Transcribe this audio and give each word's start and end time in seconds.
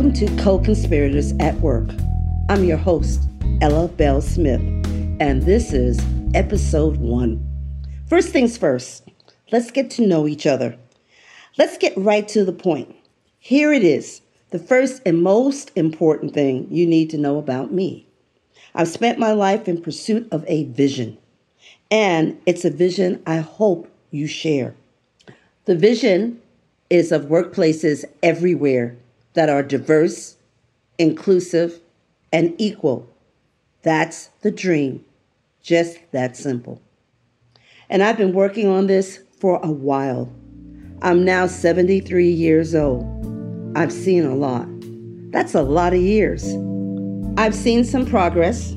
Welcome 0.00 0.26
to 0.26 0.42
Co-Conspirators 0.42 1.34
at 1.40 1.60
Work. 1.60 1.90
I'm 2.48 2.64
your 2.64 2.78
host, 2.78 3.28
Ella 3.60 3.86
Bell 3.86 4.22
Smith, 4.22 4.62
and 5.20 5.42
this 5.42 5.74
is 5.74 6.00
episode 6.32 6.96
one. 6.96 7.46
First 8.06 8.30
things 8.30 8.56
first, 8.56 9.06
let's 9.52 9.70
get 9.70 9.90
to 9.90 10.06
know 10.06 10.26
each 10.26 10.46
other. 10.46 10.74
Let's 11.58 11.76
get 11.76 11.94
right 11.98 12.26
to 12.28 12.46
the 12.46 12.52
point. 12.54 12.96
Here 13.40 13.74
it 13.74 13.84
is, 13.84 14.22
the 14.52 14.58
first 14.58 15.02
and 15.04 15.22
most 15.22 15.70
important 15.76 16.32
thing 16.32 16.66
you 16.70 16.86
need 16.86 17.10
to 17.10 17.18
know 17.18 17.36
about 17.36 17.70
me. 17.70 18.08
I've 18.74 18.88
spent 18.88 19.18
my 19.18 19.32
life 19.32 19.68
in 19.68 19.82
pursuit 19.82 20.26
of 20.32 20.46
a 20.48 20.64
vision, 20.64 21.18
and 21.90 22.40
it's 22.46 22.64
a 22.64 22.70
vision 22.70 23.22
I 23.26 23.40
hope 23.40 23.86
you 24.10 24.26
share. 24.26 24.74
The 25.66 25.76
vision 25.76 26.40
is 26.88 27.12
of 27.12 27.24
workplaces 27.26 28.06
everywhere 28.22 28.96
that 29.34 29.48
are 29.48 29.62
diverse, 29.62 30.36
inclusive, 30.98 31.80
and 32.32 32.54
equal. 32.58 33.08
That's 33.82 34.28
the 34.42 34.50
dream. 34.50 35.04
Just 35.62 35.98
that 36.12 36.36
simple. 36.36 36.80
And 37.88 38.02
I've 38.02 38.16
been 38.16 38.32
working 38.32 38.68
on 38.68 38.86
this 38.86 39.20
for 39.38 39.60
a 39.62 39.70
while. 39.70 40.32
I'm 41.02 41.24
now 41.24 41.46
73 41.46 42.28
years 42.28 42.74
old. 42.74 43.06
I've 43.76 43.92
seen 43.92 44.24
a 44.24 44.34
lot. 44.34 44.68
That's 45.32 45.54
a 45.54 45.62
lot 45.62 45.94
of 45.94 46.00
years. 46.00 46.44
I've 47.38 47.54
seen 47.54 47.84
some 47.84 48.04
progress, 48.04 48.72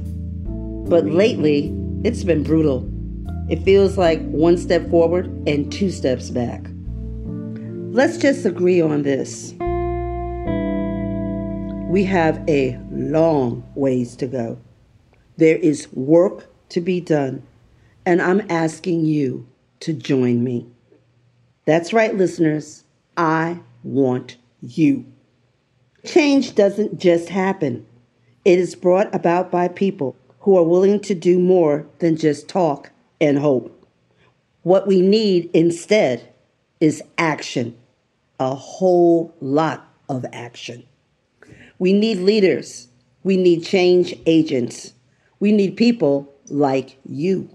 but 0.88 1.06
lately 1.06 1.76
it's 2.04 2.24
been 2.24 2.44
brutal. 2.44 2.90
It 3.50 3.64
feels 3.64 3.98
like 3.98 4.22
one 4.30 4.58
step 4.58 4.90
forward 4.90 5.26
and 5.48 5.72
two 5.72 5.92
steps 5.92 6.30
back. 6.30 6.66
Let's 7.92 8.18
just 8.18 8.46
agree 8.46 8.82
on 8.82 9.04
this. 9.04 9.54
We 11.94 12.06
have 12.06 12.44
a 12.50 12.80
long 12.90 13.64
ways 13.76 14.16
to 14.16 14.26
go. 14.26 14.58
There 15.38 15.58
is 15.58 15.94
work 15.94 16.48
to 16.70 16.82
be 16.82 17.00
done, 17.00 17.44
and 18.04 18.20
I'm 18.20 18.42
asking 18.50 19.06
you 19.06 19.48
to 19.82 19.94
join 19.94 20.44
me. 20.44 20.66
That's 21.68 21.94
right, 21.94 22.16
listeners. 22.16 22.84
I 23.16 23.60
want 23.84 24.38
you. 24.60 25.06
Change 26.04 26.56
doesn't 26.56 27.00
just 27.00 27.30
happen, 27.30 27.86
it 28.44 28.58
is 28.58 28.74
brought 28.74 29.14
about 29.14 29.52
by 29.52 29.68
people 29.68 30.16
who 30.40 30.58
are 30.58 30.64
willing 30.64 31.00
to 31.02 31.14
do 31.14 31.38
more 31.38 31.86
than 32.00 32.18
just 32.18 32.50
talk 32.50 32.90
and 33.22 33.38
hope. 33.38 33.88
What 34.64 34.88
we 34.88 35.00
need 35.00 35.48
instead 35.54 36.34
is 36.80 37.04
action, 37.20 37.78
a 38.40 38.56
whole 38.56 39.36
lot 39.40 39.88
of 40.10 40.26
action. 40.34 40.88
We 41.84 41.92
need 41.92 42.20
leaders. 42.20 42.88
We 43.24 43.36
need 43.36 43.66
change 43.66 44.16
agents. 44.26 44.94
We 45.42 45.52
need 45.52 45.76
people 45.76 46.34
like 46.48 46.98
you. 47.04 47.50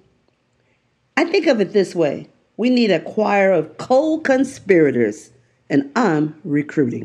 I 1.16 1.24
think 1.24 1.46
of 1.46 1.62
it 1.62 1.72
this 1.72 1.94
way 1.94 2.28
we 2.58 2.68
need 2.68 2.90
a 2.90 3.00
choir 3.00 3.50
of 3.50 3.78
co 3.78 4.18
conspirators, 4.18 5.30
and 5.70 5.90
I'm 5.96 6.38
recruiting. 6.44 7.04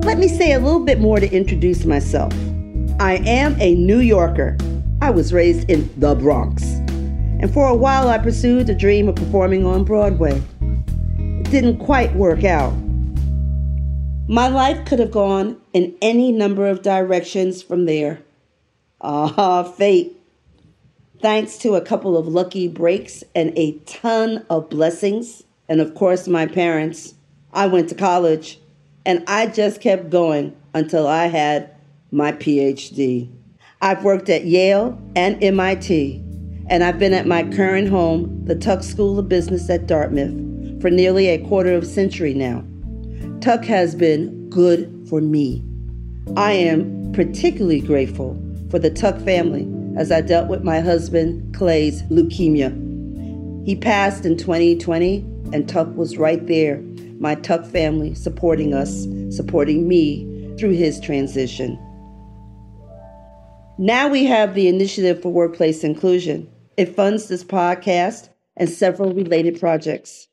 Let 0.00 0.18
me 0.18 0.26
say 0.26 0.54
a 0.54 0.58
little 0.58 0.84
bit 0.84 0.98
more 0.98 1.20
to 1.20 1.30
introduce 1.30 1.84
myself. 1.84 2.34
I 2.98 3.22
am 3.24 3.54
a 3.60 3.76
New 3.76 4.00
Yorker. 4.00 4.56
I 5.00 5.10
was 5.10 5.32
raised 5.32 5.70
in 5.70 5.88
the 6.00 6.16
Bronx 6.16 6.80
and 7.44 7.52
for 7.52 7.68
a 7.68 7.74
while 7.74 8.08
I 8.08 8.16
pursued 8.16 8.68
the 8.68 8.74
dream 8.74 9.06
of 9.06 9.16
performing 9.16 9.66
on 9.66 9.84
Broadway. 9.84 10.40
It 11.18 11.50
didn't 11.50 11.76
quite 11.76 12.16
work 12.16 12.42
out. 12.42 12.72
My 14.26 14.48
life 14.48 14.86
could 14.86 14.98
have 14.98 15.10
gone 15.10 15.60
in 15.74 15.94
any 16.00 16.32
number 16.32 16.66
of 16.66 16.80
directions 16.80 17.62
from 17.62 17.84
there. 17.84 18.22
Ah, 19.02 19.62
fate. 19.76 20.16
Thanks 21.20 21.58
to 21.58 21.74
a 21.74 21.82
couple 21.82 22.16
of 22.16 22.26
lucky 22.26 22.66
breaks 22.66 23.22
and 23.34 23.52
a 23.58 23.72
ton 23.80 24.46
of 24.48 24.70
blessings, 24.70 25.42
and 25.68 25.82
of 25.82 25.94
course, 25.94 26.26
my 26.26 26.46
parents, 26.46 27.12
I 27.52 27.66
went 27.66 27.90
to 27.90 27.94
college 27.94 28.58
and 29.04 29.22
I 29.26 29.48
just 29.48 29.82
kept 29.82 30.08
going 30.08 30.56
until 30.72 31.06
I 31.06 31.26
had 31.26 31.76
my 32.10 32.32
PhD. 32.32 33.30
I've 33.82 34.02
worked 34.02 34.30
at 34.30 34.46
Yale 34.46 34.98
and 35.14 35.44
MIT 35.44 36.23
and 36.68 36.82
I've 36.82 36.98
been 36.98 37.14
at 37.14 37.26
my 37.26 37.42
current 37.50 37.88
home, 37.88 38.44
the 38.44 38.54
Tuck 38.54 38.82
School 38.82 39.18
of 39.18 39.28
Business 39.28 39.68
at 39.68 39.86
Dartmouth, 39.86 40.80
for 40.80 40.90
nearly 40.90 41.28
a 41.28 41.46
quarter 41.46 41.74
of 41.74 41.82
a 41.82 41.86
century 41.86 42.34
now. 42.34 42.64
Tuck 43.40 43.64
has 43.64 43.94
been 43.94 44.48
good 44.48 45.06
for 45.08 45.20
me. 45.20 45.62
I 46.36 46.52
am 46.52 47.12
particularly 47.12 47.80
grateful 47.80 48.40
for 48.70 48.78
the 48.78 48.90
Tuck 48.90 49.20
family 49.20 49.70
as 49.98 50.10
I 50.10 50.22
dealt 50.22 50.48
with 50.48 50.64
my 50.64 50.80
husband 50.80 51.54
Clay's 51.54 52.02
leukemia. 52.04 52.72
He 53.66 53.76
passed 53.76 54.24
in 54.24 54.36
2020, 54.36 55.18
and 55.52 55.68
Tuck 55.68 55.94
was 55.94 56.16
right 56.16 56.46
there, 56.46 56.78
my 57.18 57.34
Tuck 57.34 57.64
family 57.66 58.14
supporting 58.14 58.74
us, 58.74 59.06
supporting 59.30 59.86
me 59.86 60.54
through 60.58 60.72
his 60.72 60.98
transition. 61.00 61.78
Now 63.76 64.08
we 64.08 64.24
have 64.24 64.54
the 64.54 64.68
Initiative 64.68 65.20
for 65.20 65.32
Workplace 65.32 65.84
Inclusion. 65.84 66.48
It 66.76 66.96
funds 66.96 67.28
this 67.28 67.44
podcast 67.44 68.28
and 68.56 68.68
several 68.68 69.12
related 69.12 69.60
projects. 69.60 70.28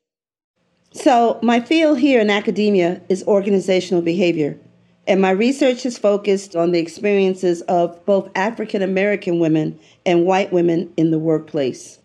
So, 0.92 1.38
my 1.42 1.60
field 1.60 1.98
here 1.98 2.20
in 2.20 2.30
academia 2.30 3.00
is 3.08 3.24
organizational 3.24 4.02
behavior, 4.02 4.58
and 5.06 5.22
my 5.22 5.30
research 5.30 5.86
is 5.86 5.96
focused 5.96 6.54
on 6.54 6.72
the 6.72 6.80
experiences 6.80 7.62
of 7.62 8.04
both 8.04 8.30
African 8.34 8.82
American 8.82 9.38
women 9.38 9.78
and 10.04 10.26
white 10.26 10.52
women 10.52 10.92
in 10.96 11.10
the 11.10 11.18
workplace. 11.18 11.98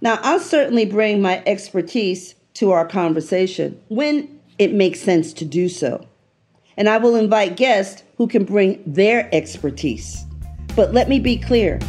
Now, 0.00 0.20
I'll 0.22 0.38
certainly 0.38 0.84
bring 0.84 1.20
my 1.20 1.42
expertise 1.46 2.36
to 2.54 2.70
our 2.70 2.86
conversation 2.86 3.80
when 3.88 4.40
it 4.58 4.72
makes 4.72 5.00
sense 5.00 5.32
to 5.34 5.44
do 5.44 5.68
so. 5.68 6.06
And 6.76 6.88
I 6.88 6.98
will 6.98 7.16
invite 7.16 7.56
guests 7.56 8.04
who 8.16 8.28
can 8.28 8.44
bring 8.44 8.80
their 8.86 9.28
expertise. 9.34 10.24
But 10.76 10.92
let 10.92 11.08
me 11.08 11.18
be 11.18 11.36
clear 11.36 11.80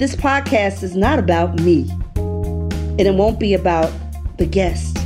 this 0.00 0.16
podcast 0.16 0.82
is 0.82 0.96
not 0.96 1.18
about 1.18 1.60
me, 1.60 1.86
and 2.16 3.02
it 3.02 3.14
won't 3.14 3.38
be 3.38 3.52
about 3.52 3.92
the 4.38 4.46
guest. 4.46 4.96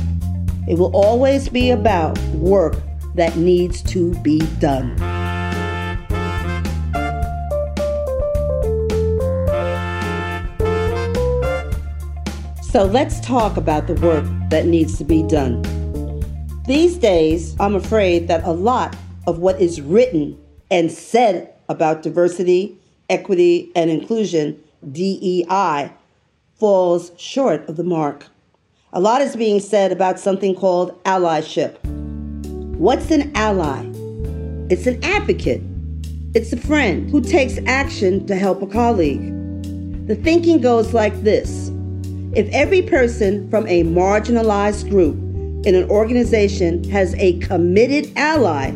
It 0.69 0.77
will 0.77 0.95
always 0.95 1.49
be 1.49 1.69
about 1.69 2.17
work 2.35 2.77
that 3.13 3.35
needs 3.35 3.81
to 3.91 4.13
be 4.21 4.39
done. 4.61 4.95
So 12.61 12.85
let's 12.85 13.19
talk 13.19 13.57
about 13.57 13.87
the 13.87 13.95
work 13.95 14.23
that 14.49 14.65
needs 14.65 14.97
to 14.99 15.03
be 15.03 15.23
done. 15.23 15.61
These 16.67 16.95
days, 16.99 17.53
I'm 17.59 17.75
afraid 17.75 18.29
that 18.29 18.45
a 18.45 18.51
lot 18.51 18.95
of 19.27 19.39
what 19.39 19.59
is 19.59 19.81
written 19.81 20.39
and 20.71 20.89
said 20.89 21.53
about 21.67 22.01
diversity, 22.01 22.79
equity, 23.09 23.73
and 23.75 23.89
inclusion 23.89 24.61
DEI 24.91 25.91
falls 26.59 27.11
short 27.17 27.67
of 27.67 27.75
the 27.75 27.83
mark. 27.83 28.27
A 28.93 28.99
lot 28.99 29.21
is 29.21 29.35
being 29.35 29.59
said 29.59 29.91
about 29.91 30.19
something 30.19 30.55
called 30.55 31.03
allyship. 31.03 31.83
What's 32.77 33.09
an 33.09 33.31
ally? 33.35 33.83
It's 34.69 34.85
an 34.85 35.03
advocate. 35.03 35.61
It's 36.33 36.53
a 36.53 36.57
friend 36.57 37.09
who 37.09 37.21
takes 37.21 37.57
action 37.65 38.27
to 38.27 38.35
help 38.35 38.61
a 38.61 38.67
colleague. 38.67 39.33
The 40.07 40.15
thinking 40.15 40.61
goes 40.61 40.93
like 40.93 41.23
this 41.23 41.71
If 42.35 42.47
every 42.53 42.83
person 42.83 43.49
from 43.49 43.67
a 43.67 43.83
marginalized 43.83 44.89
group 44.89 45.15
in 45.65 45.73
an 45.73 45.89
organization 45.89 46.83
has 46.91 47.15
a 47.15 47.39
committed 47.39 48.11
ally, 48.15 48.69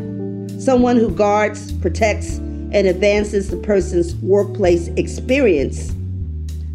someone 0.58 0.96
who 0.96 1.10
guards, 1.10 1.70
protects, 1.74 2.38
and 2.72 2.86
advances 2.86 3.50
the 3.50 3.56
person's 3.58 4.16
workplace 4.16 4.88
experience, 4.96 5.94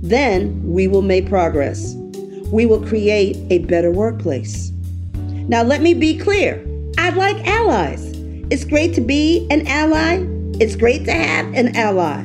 then 0.09 0.61
we 0.63 0.87
will 0.87 1.01
make 1.01 1.27
progress. 1.27 1.95
We 2.51 2.65
will 2.65 2.85
create 2.85 3.37
a 3.49 3.59
better 3.59 3.91
workplace. 3.91 4.71
Now, 5.47 5.63
let 5.63 5.81
me 5.81 5.93
be 5.93 6.17
clear 6.17 6.63
I 6.97 7.09
like 7.09 7.45
allies. 7.47 8.13
It's 8.51 8.63
great 8.63 8.93
to 8.95 9.01
be 9.01 9.47
an 9.49 9.67
ally, 9.67 10.23
it's 10.59 10.75
great 10.75 11.05
to 11.05 11.11
have 11.11 11.51
an 11.53 11.75
ally. 11.75 12.23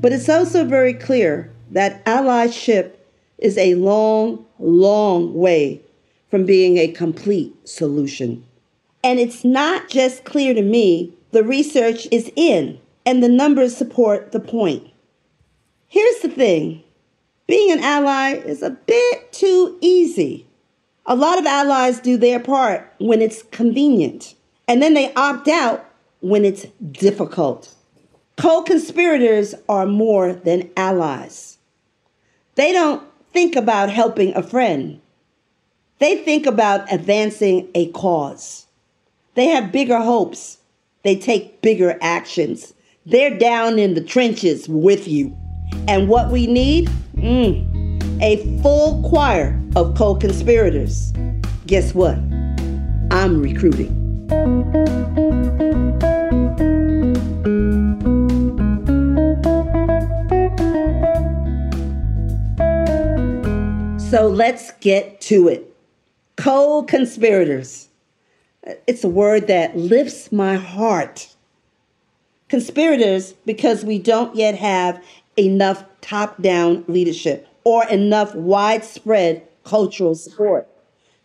But 0.00 0.12
it's 0.12 0.28
also 0.28 0.64
very 0.64 0.94
clear 0.94 1.52
that 1.70 2.04
allyship 2.06 2.94
is 3.38 3.58
a 3.58 3.74
long, 3.74 4.44
long 4.58 5.34
way 5.34 5.82
from 6.30 6.46
being 6.46 6.78
a 6.78 6.88
complete 6.88 7.54
solution. 7.68 8.44
And 9.04 9.18
it's 9.18 9.44
not 9.44 9.88
just 9.88 10.24
clear 10.24 10.54
to 10.54 10.62
me, 10.62 11.12
the 11.32 11.44
research 11.44 12.08
is 12.10 12.30
in, 12.34 12.80
and 13.04 13.22
the 13.22 13.28
numbers 13.28 13.76
support 13.76 14.32
the 14.32 14.40
point. 14.40 14.89
Here's 15.90 16.20
the 16.20 16.28
thing 16.28 16.84
being 17.48 17.72
an 17.72 17.80
ally 17.80 18.34
is 18.34 18.62
a 18.62 18.70
bit 18.70 19.32
too 19.32 19.76
easy. 19.80 20.46
A 21.04 21.16
lot 21.16 21.36
of 21.36 21.46
allies 21.46 21.98
do 21.98 22.16
their 22.16 22.38
part 22.38 22.94
when 23.00 23.20
it's 23.20 23.42
convenient, 23.50 24.36
and 24.68 24.80
then 24.80 24.94
they 24.94 25.12
opt 25.14 25.48
out 25.48 25.84
when 26.20 26.44
it's 26.44 26.64
difficult. 26.92 27.74
Co 28.36 28.62
conspirators 28.62 29.56
are 29.68 29.84
more 29.84 30.32
than 30.32 30.70
allies. 30.76 31.58
They 32.54 32.70
don't 32.70 33.02
think 33.32 33.56
about 33.56 33.90
helping 33.90 34.32
a 34.36 34.44
friend, 34.44 35.00
they 35.98 36.18
think 36.18 36.46
about 36.46 36.90
advancing 36.92 37.68
a 37.74 37.90
cause. 37.90 38.68
They 39.34 39.46
have 39.46 39.72
bigger 39.72 39.98
hopes, 39.98 40.58
they 41.02 41.16
take 41.16 41.62
bigger 41.62 41.98
actions. 42.00 42.74
They're 43.06 43.36
down 43.36 43.80
in 43.80 43.94
the 43.94 44.04
trenches 44.04 44.68
with 44.68 45.08
you. 45.08 45.36
And 45.88 46.08
what 46.08 46.30
we 46.30 46.46
need? 46.46 46.88
Mm, 47.16 48.22
a 48.22 48.60
full 48.62 49.02
choir 49.08 49.60
of 49.76 49.96
co 49.96 50.14
conspirators. 50.14 51.12
Guess 51.66 51.94
what? 51.94 52.16
I'm 53.10 53.42
recruiting. 53.42 53.96
So 64.10 64.26
let's 64.26 64.72
get 64.80 65.20
to 65.22 65.46
it. 65.46 65.72
Co 66.36 66.82
conspirators. 66.82 67.88
It's 68.86 69.04
a 69.04 69.08
word 69.08 69.46
that 69.46 69.76
lifts 69.76 70.32
my 70.32 70.56
heart. 70.56 71.28
Conspirators, 72.48 73.34
because 73.46 73.84
we 73.84 74.00
don't 74.00 74.34
yet 74.34 74.56
have 74.56 75.00
enough 75.40 75.84
top 76.00 76.40
down 76.42 76.84
leadership 76.86 77.48
or 77.64 77.86
enough 77.88 78.34
widespread 78.34 79.42
cultural 79.64 80.14
support 80.14 80.68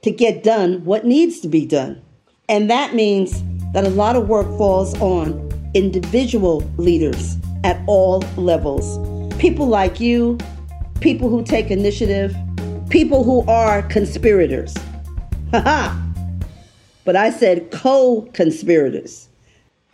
to 0.01 0.11
get 0.11 0.43
done 0.43 0.83
what 0.85 1.05
needs 1.05 1.39
to 1.41 1.47
be 1.47 1.65
done. 1.65 2.01
And 2.47 2.69
that 2.69 2.93
means 2.93 3.43
that 3.73 3.83
a 3.83 3.89
lot 3.89 4.15
of 4.15 4.29
work 4.29 4.47
falls 4.57 4.93
on 5.01 5.51
individual 5.73 6.59
leaders 6.77 7.37
at 7.63 7.81
all 7.87 8.19
levels. 8.37 8.97
People 9.39 9.67
like 9.67 9.99
you, 9.99 10.37
people 11.01 11.29
who 11.29 11.43
take 11.43 11.71
initiative, 11.71 12.35
people 12.89 13.23
who 13.23 13.45
are 13.49 13.81
conspirators. 13.83 14.73
Haha. 15.51 15.99
but 17.03 17.15
I 17.15 17.29
said 17.29 17.71
co 17.71 18.29
conspirators. 18.33 19.29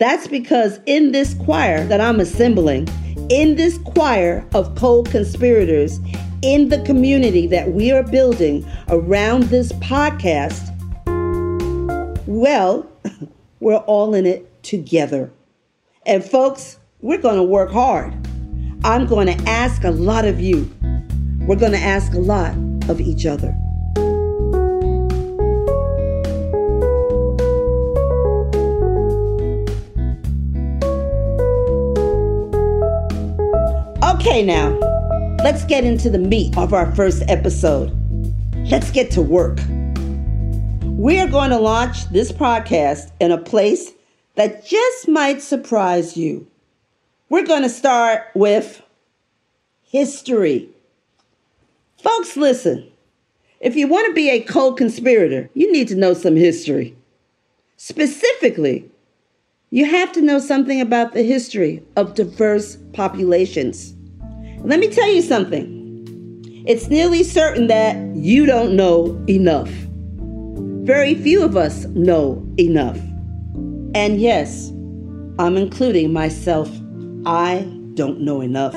That's 0.02 0.26
because 0.26 0.80
in 0.86 1.12
this 1.12 1.32
choir 1.32 1.86
that 1.86 2.00
I'm 2.00 2.18
assembling, 2.18 2.88
in 3.30 3.54
this 3.54 3.78
choir 3.78 4.44
of 4.52 4.74
co 4.74 5.04
conspirators, 5.04 6.00
in 6.42 6.70
the 6.70 6.82
community 6.82 7.46
that 7.46 7.70
we 7.70 7.92
are 7.92 8.02
building 8.02 8.68
around 8.88 9.44
this 9.44 9.70
podcast, 9.74 10.70
well, 12.26 12.84
we're 13.60 13.76
all 13.76 14.12
in 14.12 14.26
it 14.26 14.64
together. 14.64 15.30
And 16.04 16.24
folks, 16.24 16.80
we're 17.00 17.22
going 17.22 17.36
to 17.36 17.44
work 17.44 17.70
hard. 17.70 18.12
I'm 18.82 19.06
going 19.06 19.28
to 19.28 19.48
ask 19.48 19.84
a 19.84 19.92
lot 19.92 20.24
of 20.24 20.40
you. 20.40 20.68
We're 21.46 21.54
going 21.54 21.70
to 21.70 21.78
ask 21.78 22.12
a 22.14 22.18
lot 22.18 22.56
of 22.88 23.00
each 23.00 23.24
other. 23.24 23.56
Okay, 34.24 34.44
now, 34.44 34.78
let's 35.42 35.64
get 35.64 35.82
into 35.82 36.08
the 36.08 36.16
meat 36.16 36.56
of 36.56 36.72
our 36.72 36.94
first 36.94 37.24
episode. 37.26 37.90
Let's 38.70 38.92
get 38.92 39.10
to 39.10 39.20
work. 39.20 39.58
We're 40.84 41.26
going 41.26 41.50
to 41.50 41.58
launch 41.58 42.08
this 42.10 42.30
podcast 42.30 43.10
in 43.18 43.32
a 43.32 43.36
place 43.36 43.90
that 44.36 44.64
just 44.64 45.08
might 45.08 45.42
surprise 45.42 46.16
you. 46.16 46.46
We're 47.30 47.44
going 47.44 47.62
to 47.62 47.68
start 47.68 48.22
with 48.36 48.80
history. 49.82 50.68
Folks, 52.00 52.36
listen. 52.36 52.92
If 53.58 53.74
you 53.74 53.88
want 53.88 54.06
to 54.06 54.14
be 54.14 54.30
a 54.30 54.40
co 54.40 54.72
conspirator, 54.72 55.50
you 55.54 55.72
need 55.72 55.88
to 55.88 55.96
know 55.96 56.14
some 56.14 56.36
history. 56.36 56.96
Specifically, 57.76 58.88
you 59.70 59.84
have 59.84 60.12
to 60.12 60.22
know 60.22 60.38
something 60.38 60.80
about 60.80 61.12
the 61.12 61.24
history 61.24 61.82
of 61.96 62.14
diverse 62.14 62.76
populations. 62.92 63.96
Let 64.64 64.78
me 64.78 64.88
tell 64.88 65.12
you 65.12 65.22
something. 65.22 66.64
It's 66.68 66.86
nearly 66.88 67.24
certain 67.24 67.66
that 67.66 67.96
you 68.14 68.46
don't 68.46 68.76
know 68.76 69.20
enough. 69.28 69.68
Very 70.86 71.16
few 71.16 71.42
of 71.44 71.56
us 71.56 71.84
know 71.86 72.46
enough. 72.60 72.96
And 73.92 74.20
yes, 74.20 74.68
I'm 75.40 75.56
including 75.56 76.12
myself. 76.12 76.70
I 77.26 77.62
don't 77.94 78.20
know 78.20 78.40
enough. 78.40 78.76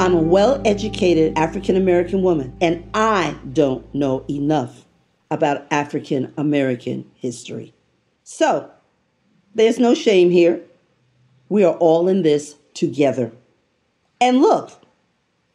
I'm 0.00 0.14
a 0.14 0.22
well 0.22 0.62
educated 0.64 1.36
African 1.36 1.76
American 1.76 2.22
woman, 2.22 2.56
and 2.62 2.88
I 2.94 3.36
don't 3.52 3.94
know 3.94 4.24
enough 4.30 4.86
about 5.30 5.66
African 5.70 6.32
American 6.38 7.04
history. 7.14 7.74
So, 8.24 8.70
there's 9.54 9.78
no 9.78 9.92
shame 9.92 10.30
here. 10.30 10.62
We 11.50 11.62
are 11.62 11.74
all 11.74 12.08
in 12.08 12.22
this 12.22 12.54
together. 12.72 13.32
And 14.20 14.40
look, 14.40 14.72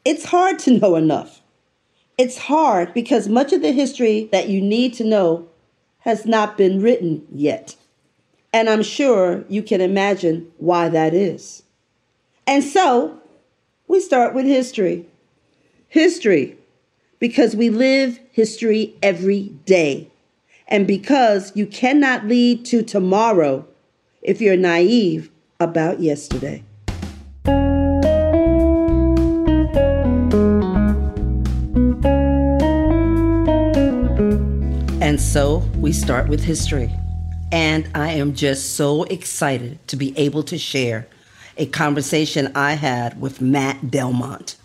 it's 0.06 0.26
hard 0.26 0.60
to 0.60 0.80
know 0.80 0.96
enough. 0.96 1.42
It's 2.18 2.38
hard 2.38 2.94
because 2.94 3.28
much 3.28 3.54
of 3.54 3.62
the 3.62 3.72
history 3.72 4.30
that 4.32 4.50
you 4.50 4.62
need 4.62 4.94
to 4.96 5.04
know 5.04 5.48
has 6.00 6.26
not 6.26 6.58
been 6.58 6.82
written 6.82 7.26
yet. 7.32 7.76
And 8.54 8.70
I'm 8.70 8.84
sure 8.84 9.44
you 9.50 9.64
can 9.64 9.82
imagine 9.82 10.52
why 10.58 10.90
that 10.90 11.14
is. 11.14 11.64
And 12.46 12.64
so, 12.64 13.20
we 13.88 14.00
start 14.00 14.34
with 14.34 14.46
history. 14.46 15.08
History, 15.88 16.58
because 17.20 17.56
we 17.56 17.70
live 17.70 18.20
history 18.32 18.96
every 19.02 19.50
day. 19.66 20.12
And 20.68 20.86
because 20.86 21.52
you 21.56 21.66
cannot 21.66 22.26
lead 22.26 22.66
to 22.66 22.84
tomorrow 22.84 23.68
if 24.22 24.42
you're 24.42 24.58
naive 24.58 25.30
about 25.60 26.00
yesterday. 26.00 26.64
And 35.14 35.22
so 35.22 35.58
we 35.78 35.92
start 35.92 36.28
with 36.28 36.44
history. 36.44 36.92
And 37.52 37.88
I 37.94 38.14
am 38.14 38.34
just 38.34 38.76
so 38.76 39.04
excited 39.04 39.88
to 39.90 39.96
be 39.96 40.18
able 40.18 40.42
to 40.42 40.58
share 40.58 41.08
a 41.56 41.68
conversation 41.68 42.52
I 42.56 42.74
had 42.74 43.22
with 43.22 43.40
Matt 43.40 43.92
Delmont. 43.92 44.56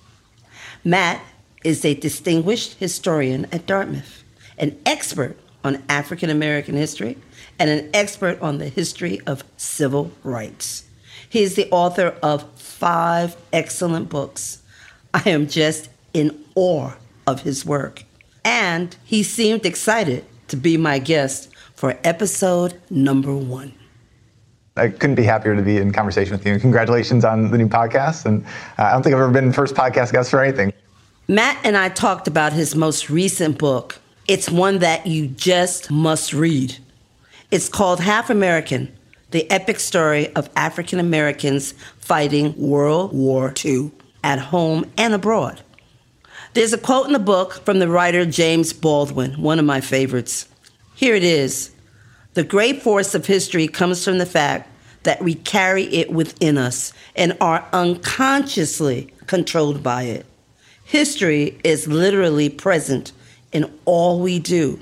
Matt 0.83 1.21
is 1.65 1.85
a 1.85 1.93
distinguished 1.93 2.79
historian 2.79 3.47
at 3.53 3.67
Dartmouth, 3.67 4.25
an 4.57 4.79
expert 4.87 5.37
on 5.63 5.83
African 5.87 6.31
American 6.31 6.77
history, 6.77 7.19
and 7.59 7.69
an 7.69 7.91
expert 7.93 8.41
on 8.41 8.57
the 8.57 8.71
history 8.71 9.21
of 9.27 9.45
civil 9.59 10.13
rights. 10.25 10.85
He 11.29 11.43
is 11.43 11.57
the 11.57 11.69
author 11.71 12.17
of 12.23 12.51
five 12.59 13.37
excellent 13.53 14.09
books. 14.09 14.63
I 15.13 15.29
am 15.29 15.47
just 15.47 15.91
in 16.15 16.43
awe 16.55 16.93
of 17.27 17.43
his 17.43 17.67
work. 17.67 18.05
And 18.47 18.97
he 19.05 19.23
seemed 19.23 19.67
excited 19.67 20.25
to 20.49 20.57
be 20.57 20.77
my 20.77 20.99
guest 20.99 21.51
for 21.75 21.99
episode 22.05 22.81
number 22.91 23.35
one. 23.35 23.73
I 24.77 24.89
couldn't 24.89 25.17
be 25.17 25.25
happier 25.25 25.57
to 25.57 25.63
be 25.63 25.77
in 25.77 25.93
conversation 25.93 26.33
with 26.33 26.47
you. 26.47 26.59
Congratulations 26.59 27.25
on 27.25 27.51
the 27.51 27.59
new 27.59 27.69
podcast. 27.69 28.25
And 28.25 28.45
uh, 28.79 28.85
I 28.85 28.93
don't 28.93 29.03
think 29.03 29.15
I've 29.15 29.21
ever 29.21 29.33
been 29.33 29.53
first 29.53 29.75
podcast 29.75 30.13
guest 30.13 30.31
for 30.31 30.43
anything. 30.43 30.73
Matt 31.27 31.59
and 31.65 31.77
I 31.77 31.89
talked 31.89 32.29
about 32.29 32.53
his 32.53 32.75
most 32.75 33.11
recent 33.11 33.59
book. 33.59 33.99
It's 34.27 34.51
one 34.51 34.79
that 34.79 35.07
you 35.07 35.27
just 35.27 35.91
must 35.91 36.33
read. 36.33 36.79
It's 37.51 37.69
called 37.69 38.01
Half 38.01 38.31
American 38.31 38.93
The 39.31 39.51
Epic 39.51 39.81
Story 39.81 40.35
of 40.35 40.49
African 40.55 41.01
Americans 41.01 41.73
Fighting 41.99 42.55
World 42.57 43.13
War 43.13 43.53
II 43.65 43.91
at 44.23 44.39
Home 44.39 44.91
and 44.97 45.15
Abroad. 45.15 45.63
There's 46.55 46.73
a 46.73 46.79
quote 46.79 47.07
in 47.07 47.13
the 47.13 47.19
book 47.19 47.65
from 47.65 47.79
the 47.79 47.89
writer 47.89 48.25
James 48.25 48.73
Baldwin, 48.73 49.41
one 49.41 49.59
of 49.59 49.65
my 49.65 49.81
favorites. 49.81 50.49
Here 50.95 51.15
it 51.15 51.25
is 51.25 51.71
The 52.35 52.45
great 52.45 52.83
force 52.83 53.15
of 53.15 53.27
history 53.27 53.69
comes 53.69 54.05
from 54.05 54.19
the 54.19 54.27
fact 54.27 54.71
that 55.03 55.23
we 55.23 55.35
carry 55.35 55.85
it 55.85 56.11
within 56.11 56.59
us 56.59 56.93
and 57.15 57.37
are 57.41 57.67
unconsciously 57.73 59.13
controlled 59.27 59.83
by 59.83 60.05
it. 60.05 60.27
History 60.85 61.59
is 61.65 61.87
literally 61.87 62.49
present 62.49 63.13
in 63.53 63.71
all 63.85 64.21
we 64.21 64.39
do. 64.39 64.81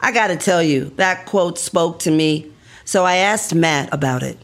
I 0.00 0.12
got 0.12 0.28
to 0.28 0.36
tell 0.36 0.62
you, 0.62 0.86
that 0.96 1.26
quote 1.26 1.58
spoke 1.58 2.00
to 2.00 2.10
me, 2.10 2.52
so 2.84 3.04
I 3.04 3.16
asked 3.16 3.54
Matt 3.54 3.88
about 3.92 4.22
it. 4.22 4.38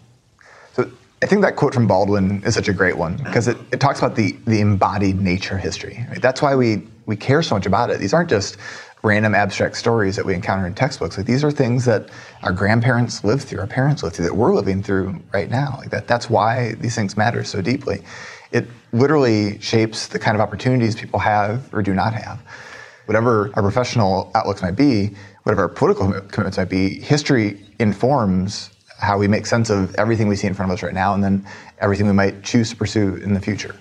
I 1.23 1.27
think 1.27 1.43
that 1.43 1.57
quote 1.57 1.73
from 1.73 1.87
Baldwin 1.87 2.43
is 2.45 2.55
such 2.55 2.69
a 2.69 2.73
great 2.73 2.99
one 2.99 3.17
because 3.17 3.49
it, 3.49 3.57
it 3.73 3.81
talks 3.81 3.99
about 3.99 4.15
the, 4.15 4.33
the 4.47 4.61
embodied 4.61 5.21
nature 5.21 5.57
of 5.57 5.63
history. 5.63 6.05
Right? 6.11 6.21
That's 6.21 6.43
why 6.43 6.55
we, 6.55 6.87
we 7.07 7.17
care 7.17 7.43
so 7.43 7.55
much 7.55 7.67
about 7.67 7.91
it. 7.91 7.99
These 7.99 8.13
aren't 8.13 8.29
just 8.29 8.59
random 9.03 9.35
abstract 9.35 9.77
stories 9.77 10.17
that 10.17 10.25
we 10.25 10.35
encounter 10.35 10.67
in 10.67 10.75
textbooks. 10.75 11.17
Like 11.17 11.27
these 11.27 11.45
are 11.45 11.51
things 11.51 11.85
that 11.85 12.09
our 12.43 12.53
grandparents 12.53 13.23
lived 13.23 13.43
through, 13.43 13.61
our 13.61 13.67
parents 13.67 14.03
lived 14.03 14.17
through, 14.17 14.25
that 14.25 14.35
we're 14.35 14.55
living 14.55 14.83
through 14.83 15.21
right 15.33 15.51
now. 15.51 15.77
Like 15.79 15.91
that, 15.91 16.09
that's 16.09 16.31
why 16.31 16.73
these 16.75 16.95
things 16.95 17.17
matter 17.17 17.45
so 17.45 17.61
deeply. 17.61 18.03
It 18.51 18.67
literally 18.93 19.61
shapes 19.61 20.09
the 20.09 20.19
kind 20.19 20.35
of 20.35 20.41
opportunities 20.41 20.97
people 20.97 21.19
have 21.21 21.73
or 21.75 21.83
do 21.83 21.93
not 21.93 22.15
have. 22.15 22.41
Whatever 23.05 23.51
our 23.55 23.63
professional 23.63 24.31
outlooks 24.35 24.63
might 24.63 24.77
be, 24.77 25.15
whatever 25.43 25.63
our 25.63 25.69
political 25.69 26.07
commitments 26.07 26.57
might 26.57 26.71
be, 26.71 26.99
history 27.01 27.61
informs 27.79 28.71
how 29.05 29.19
we 29.19 29.29
make 29.29 29.47
sense 29.47 29.71
of 29.71 29.95
everything 29.97 30.29
we 30.29 30.37
see 30.37 30.47
in 30.47 30.55
front 30.55 30.73
of 30.73 30.79
us 30.79 30.83
right 30.83 30.95
now 30.95 31.15
and 31.15 31.23
then 31.23 31.47
everything 31.79 32.07
we 32.07 32.13
might 32.13 32.43
choose 32.43 32.71
to 32.71 32.77
pursue 32.77 33.17
in 33.17 33.35
the 33.35 33.41
future. 33.41 33.77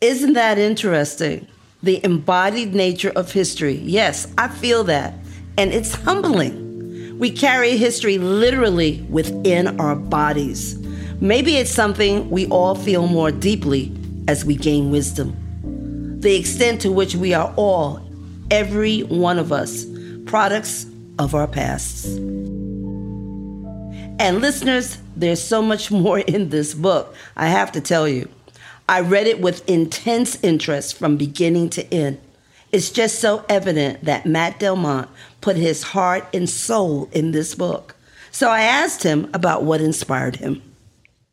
Isn't 0.00 0.34
that 0.34 0.58
interesting? 0.58 1.48
The 1.82 2.02
embodied 2.04 2.74
nature 2.74 3.10
of 3.10 3.32
history. 3.32 3.74
Yes, 3.74 4.32
I 4.38 4.48
feel 4.48 4.84
that. 4.84 5.14
And 5.56 5.72
it's 5.72 5.94
humbling. 5.94 7.18
We 7.18 7.30
carry 7.32 7.76
history 7.76 8.18
literally 8.18 9.04
within 9.10 9.80
our 9.80 9.96
bodies. 9.96 10.78
Maybe 11.20 11.56
it's 11.56 11.70
something 11.70 12.30
we 12.30 12.46
all 12.46 12.76
feel 12.76 13.08
more 13.08 13.32
deeply 13.32 13.92
as 14.28 14.44
we 14.44 14.54
gain 14.54 14.92
wisdom. 14.92 15.36
The 16.20 16.36
extent 16.36 16.80
to 16.82 16.92
which 16.92 17.16
we 17.16 17.34
are 17.34 17.52
all, 17.56 18.00
every 18.52 19.00
one 19.00 19.38
of 19.38 19.50
us, 19.52 19.84
products 20.26 20.86
of 21.18 21.34
our 21.34 21.48
pasts. 21.48 22.06
And 24.20 24.40
listeners, 24.40 24.98
there's 25.16 25.42
so 25.42 25.62
much 25.62 25.90
more 25.90 26.18
in 26.18 26.48
this 26.48 26.74
book, 26.74 27.14
I 27.36 27.46
have 27.48 27.70
to 27.72 27.80
tell 27.80 28.08
you. 28.08 28.28
I 28.88 29.00
read 29.00 29.26
it 29.26 29.40
with 29.40 29.68
intense 29.68 30.42
interest 30.42 30.96
from 30.96 31.16
beginning 31.16 31.70
to 31.70 31.94
end. 31.94 32.20
It's 32.72 32.90
just 32.90 33.20
so 33.20 33.44
evident 33.48 34.04
that 34.04 34.26
Matt 34.26 34.58
Delmont 34.58 35.08
put 35.40 35.56
his 35.56 35.82
heart 35.82 36.26
and 36.34 36.50
soul 36.50 37.08
in 37.12 37.30
this 37.30 37.54
book. 37.54 37.94
So 38.32 38.50
I 38.50 38.62
asked 38.62 39.02
him 39.02 39.30
about 39.34 39.62
what 39.62 39.80
inspired 39.80 40.36
him. 40.36 40.62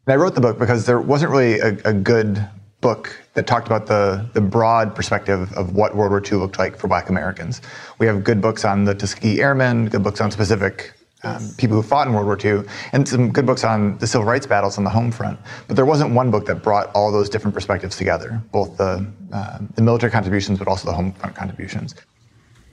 I 0.08 0.16
wrote 0.16 0.36
the 0.36 0.42
book 0.42 0.60
because 0.60 0.86
there 0.86 1.00
wasn't 1.00 1.32
really 1.32 1.60
a, 1.60 1.78
a 1.86 1.94
good 1.94 2.48
book 2.82 3.20
that 3.34 3.48
talked 3.48 3.66
about 3.66 3.88
the, 3.88 4.24
the 4.34 4.42
broad 4.42 4.94
perspective 4.96 5.52
of 5.54 5.74
what 5.74 5.96
World 5.96 6.12
War 6.12 6.22
II 6.24 6.38
looked 6.38 6.60
like 6.60 6.78
for 6.78 6.88
black 6.88 7.10
Americans. 7.10 7.62
We 7.98 8.06
have 8.06 8.24
good 8.24 8.42
books 8.42 8.64
on 8.64 8.86
the 8.86 8.94
Tuskegee 8.94 9.42
Airmen, 9.42 9.88
good 9.88 10.04
books 10.04 10.22
on 10.22 10.30
specific 10.30 10.94
um, 11.26 11.50
people 11.58 11.76
who 11.76 11.84
fought 11.84 12.08
in 12.08 12.14
World 12.14 12.28
War 12.28 12.38
II, 12.44 12.68
and 12.94 13.08
some 13.08 13.32
good 13.32 13.46
books 13.46 13.64
on 13.64 13.98
the 13.98 14.08
civil 14.08 14.26
rights 14.26 14.46
battles 14.46 14.78
on 14.78 14.84
the 14.84 14.90
home 14.90 15.12
front. 15.12 15.40
But 15.68 15.76
there 15.76 15.86
wasn't 15.86 16.14
one 16.14 16.32
book 16.32 16.46
that 16.46 16.62
brought 16.64 16.90
all 16.94 17.12
those 17.12 17.30
different 17.30 17.54
perspectives 17.54 17.98
together, 17.98 18.42
both 18.52 18.78
the, 18.78 19.06
uh, 19.34 19.58
the 19.74 19.82
military 19.82 20.12
contributions, 20.12 20.60
but 20.60 20.68
also 20.68 20.88
the 20.88 20.94
home 20.94 21.12
front 21.14 21.36
contributions. 21.36 21.96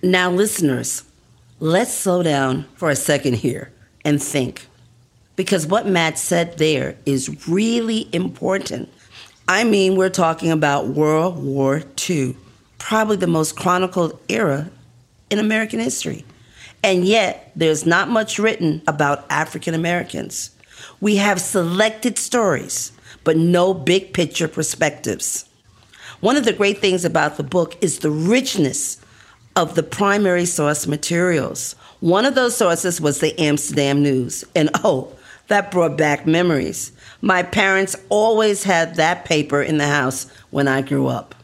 Now, 0.03 0.31
listeners, 0.31 1.05
let's 1.61 1.95
slow 1.95 2.23
down 2.23 2.67
for 2.75 2.91
a 2.91 2.97
second 2.97 3.35
here 3.35 3.73
and 4.05 4.23
think. 4.23 4.67
Because 5.35 5.67
what 5.67 5.87
Matt 5.87 6.19
said 6.19 6.59
there 6.59 6.97
is 7.07 7.49
really 7.49 8.09
important. 8.13 8.93
I 9.49 9.65
mean, 9.65 9.97
we're 9.97 10.11
talking 10.11 10.51
about 10.51 10.89
World 10.89 11.43
War 11.43 11.83
II, 12.09 12.37
probably 12.79 13.17
the 13.17 13.27
most 13.27 13.57
chronicled 13.57 14.21
era 14.29 14.71
in 15.31 15.39
American 15.39 15.81
history. 15.81 16.25
And 16.83 17.05
yet, 17.05 17.53
there's 17.55 17.87
not 17.87 18.09
much 18.09 18.39
written 18.39 18.83
about 18.87 19.25
African 19.31 19.75
Americans. 19.75 20.51
We 21.01 21.17
have 21.17 21.41
selected 21.41 22.19
stories, 22.19 22.93
but 23.25 23.37
no 23.37 23.73
big 23.73 24.13
picture 24.13 24.49
perspectives. 24.49 25.49
One 26.21 26.37
of 26.37 26.45
the 26.45 26.53
great 26.53 26.79
things 26.79 27.05
about 27.05 27.37
the 27.37 27.43
book 27.43 27.77
is 27.81 27.99
the 27.99 28.11
richness 28.11 29.01
of 29.57 29.75
the 29.75 29.83
primary 29.83 30.45
source 30.45 30.87
materials. 30.87 31.75
One 32.01 32.25
of 32.25 32.35
those 32.35 32.57
sources 32.57 33.01
was 33.01 33.21
the 33.21 33.39
Amsterdam 33.41 34.03
News. 34.03 34.45
And 34.55 34.71
oh, 34.83 35.13
that 35.49 35.71
brought 35.71 35.97
back 35.97 36.27
memories. 36.27 36.93
My 37.21 37.43
parents 37.43 37.95
always 38.09 38.65
had 38.65 38.97
that 38.97 39.25
paper 39.25 39.63
in 39.63 39.79
the 39.79 39.87
house 39.87 40.27
when 40.51 40.69
I 40.69 40.83
grew 40.83 41.07
up. 41.07 41.35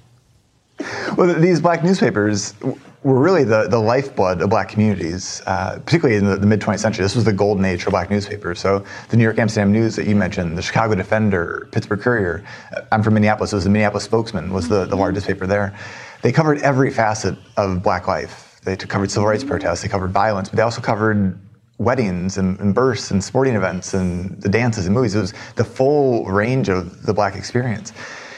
Well, 1.16 1.34
these 1.40 1.60
black 1.60 1.82
newspapers 1.84 2.54
were 3.02 3.18
really 3.18 3.44
the, 3.44 3.68
the 3.68 3.78
lifeblood 3.78 4.42
of 4.42 4.50
black 4.50 4.68
communities, 4.68 5.40
uh, 5.46 5.78
particularly 5.84 6.16
in 6.16 6.26
the, 6.26 6.36
the 6.36 6.46
mid 6.46 6.60
20th 6.60 6.80
century. 6.80 7.04
This 7.04 7.14
was 7.14 7.24
the 7.24 7.32
golden 7.32 7.64
age 7.64 7.82
for 7.84 7.90
black 7.90 8.10
newspapers. 8.10 8.58
So 8.58 8.84
the 9.10 9.16
New 9.16 9.22
York 9.22 9.38
Amsterdam 9.38 9.72
News 9.72 9.94
that 9.96 10.06
you 10.06 10.16
mentioned, 10.16 10.58
the 10.58 10.62
Chicago 10.62 10.94
Defender, 10.94 11.68
Pittsburgh 11.70 12.00
Courier. 12.00 12.44
Uh, 12.74 12.82
I'm 12.90 13.02
from 13.02 13.14
Minneapolis. 13.14 13.52
It 13.52 13.56
was 13.56 13.64
the 13.64 13.70
Minneapolis 13.70 14.04
Spokesman 14.04 14.52
was 14.52 14.68
the, 14.68 14.84
the 14.84 14.96
largest 14.96 15.26
paper 15.26 15.46
there. 15.46 15.76
They 16.22 16.32
covered 16.32 16.58
every 16.62 16.90
facet 16.90 17.38
of 17.56 17.82
black 17.82 18.08
life. 18.08 18.60
They 18.64 18.76
covered 18.76 19.10
civil 19.10 19.28
rights 19.28 19.44
protests. 19.44 19.82
They 19.82 19.88
covered 19.88 20.10
violence, 20.10 20.48
but 20.48 20.56
they 20.56 20.62
also 20.62 20.80
covered 20.80 21.38
weddings 21.78 22.38
and, 22.38 22.58
and 22.58 22.74
births 22.74 23.12
and 23.12 23.22
sporting 23.22 23.54
events 23.54 23.94
and 23.94 24.42
the 24.42 24.48
dances 24.48 24.86
and 24.86 24.94
movies. 24.94 25.14
It 25.14 25.20
was 25.20 25.34
the 25.54 25.64
full 25.64 26.24
range 26.26 26.68
of 26.68 27.04
the 27.04 27.14
black 27.14 27.36
experience. 27.36 27.92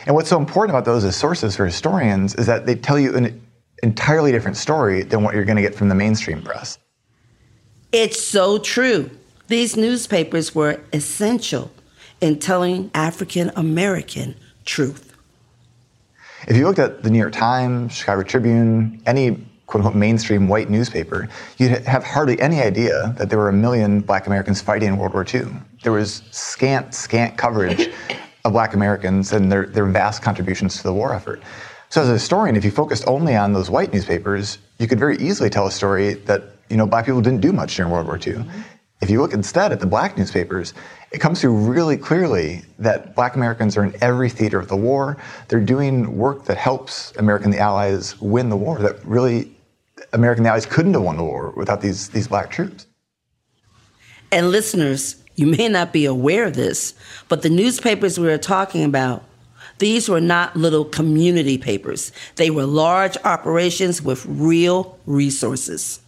And 0.06 0.14
what's 0.14 0.28
so 0.28 0.38
important 0.38 0.76
about 0.76 0.84
those 0.84 1.04
as 1.04 1.16
sources 1.16 1.56
for 1.56 1.64
historians 1.64 2.34
is 2.34 2.46
that 2.46 2.66
they 2.66 2.74
tell 2.74 2.98
you 2.98 3.16
an 3.16 3.40
entirely 3.82 4.32
different 4.32 4.56
story 4.56 5.02
than 5.02 5.22
what 5.22 5.34
you're 5.34 5.44
going 5.44 5.56
to 5.56 5.62
get 5.62 5.74
from 5.74 5.88
the 5.88 5.94
mainstream 5.94 6.42
press. 6.42 6.78
It's 7.92 8.22
so 8.22 8.58
true. 8.58 9.10
These 9.48 9.76
newspapers 9.76 10.54
were 10.54 10.80
essential 10.92 11.70
in 12.20 12.38
telling 12.38 12.90
African 12.94 13.50
American 13.56 14.36
truth. 14.64 15.12
If 16.46 16.56
you 16.56 16.66
looked 16.66 16.78
at 16.78 17.02
the 17.02 17.10
New 17.10 17.18
York 17.18 17.32
Times, 17.32 17.92
Chicago 17.92 18.22
Tribune, 18.22 19.02
any 19.06 19.44
quote 19.66 19.84
unquote 19.84 19.94
mainstream 19.94 20.48
white 20.48 20.70
newspaper, 20.70 21.28
you'd 21.58 21.70
have 21.86 22.04
hardly 22.04 22.40
any 22.40 22.60
idea 22.60 23.14
that 23.18 23.28
there 23.28 23.38
were 23.38 23.48
a 23.48 23.52
million 23.52 24.00
black 24.00 24.26
Americans 24.26 24.60
fighting 24.60 24.88
in 24.88 24.96
World 24.96 25.14
War 25.14 25.24
II. 25.32 25.42
There 25.82 25.92
was 25.92 26.22
scant, 26.30 26.94
scant 26.94 27.36
coverage 27.36 27.90
of 28.44 28.52
black 28.52 28.74
Americans 28.74 29.32
and 29.32 29.50
their, 29.50 29.66
their 29.66 29.86
vast 29.86 30.22
contributions 30.22 30.76
to 30.78 30.82
the 30.82 30.92
war 30.92 31.14
effort. 31.14 31.42
So 31.90 32.02
as 32.02 32.08
a 32.08 32.12
historian, 32.12 32.54
if 32.54 32.64
you 32.64 32.70
focused 32.70 33.04
only 33.08 33.34
on 33.34 33.52
those 33.52 33.68
white 33.68 33.92
newspapers, 33.92 34.58
you 34.78 34.86
could 34.86 35.00
very 35.00 35.16
easily 35.18 35.50
tell 35.50 35.66
a 35.66 35.72
story 35.72 36.14
that 36.14 36.44
you 36.68 36.76
know 36.76 36.86
black 36.86 37.04
people 37.04 37.20
didn't 37.20 37.40
do 37.40 37.52
much 37.52 37.74
during 37.74 37.90
World 37.90 38.06
War 38.06 38.14
II. 38.14 38.34
Mm-hmm. 38.34 38.60
If 39.02 39.10
you 39.10 39.20
look 39.20 39.32
instead 39.32 39.72
at 39.72 39.80
the 39.80 39.86
black 39.86 40.16
newspapers, 40.16 40.72
it 41.10 41.18
comes 41.18 41.40
through 41.40 41.56
really 41.56 41.96
clearly 41.96 42.62
that 42.78 43.16
black 43.16 43.34
Americans 43.34 43.76
are 43.76 43.82
in 43.82 43.94
every 44.00 44.28
theater 44.28 44.60
of 44.60 44.68
the 44.68 44.76
war. 44.76 45.16
They're 45.48 45.58
doing 45.58 46.16
work 46.16 46.44
that 46.44 46.58
helps 46.58 47.12
America 47.16 47.46
and 47.46 47.52
the 47.52 47.58
Allies 47.58 48.20
win 48.20 48.50
the 48.50 48.56
war, 48.56 48.78
that 48.78 49.04
really 49.04 49.50
American 50.12 50.44
the 50.44 50.50
Allies 50.50 50.66
couldn't 50.66 50.94
have 50.94 51.02
won 51.02 51.16
the 51.16 51.24
war 51.24 51.52
without 51.56 51.80
these, 51.80 52.10
these 52.10 52.28
black 52.28 52.50
troops. 52.50 52.86
And 54.30 54.50
listeners, 54.50 55.16
you 55.34 55.46
may 55.46 55.68
not 55.68 55.92
be 55.92 56.04
aware 56.04 56.44
of 56.44 56.54
this, 56.54 56.94
but 57.28 57.42
the 57.42 57.50
newspapers 57.50 58.20
we 58.20 58.30
are 58.30 58.38
talking 58.38 58.84
about 58.84 59.24
these 59.80 60.08
were 60.08 60.20
not 60.20 60.54
little 60.54 60.84
community 60.84 61.58
papers. 61.58 62.12
They 62.36 62.50
were 62.50 62.64
large 62.64 63.16
operations 63.24 64.00
with 64.00 64.24
real 64.26 64.98
resources. 65.06 66.00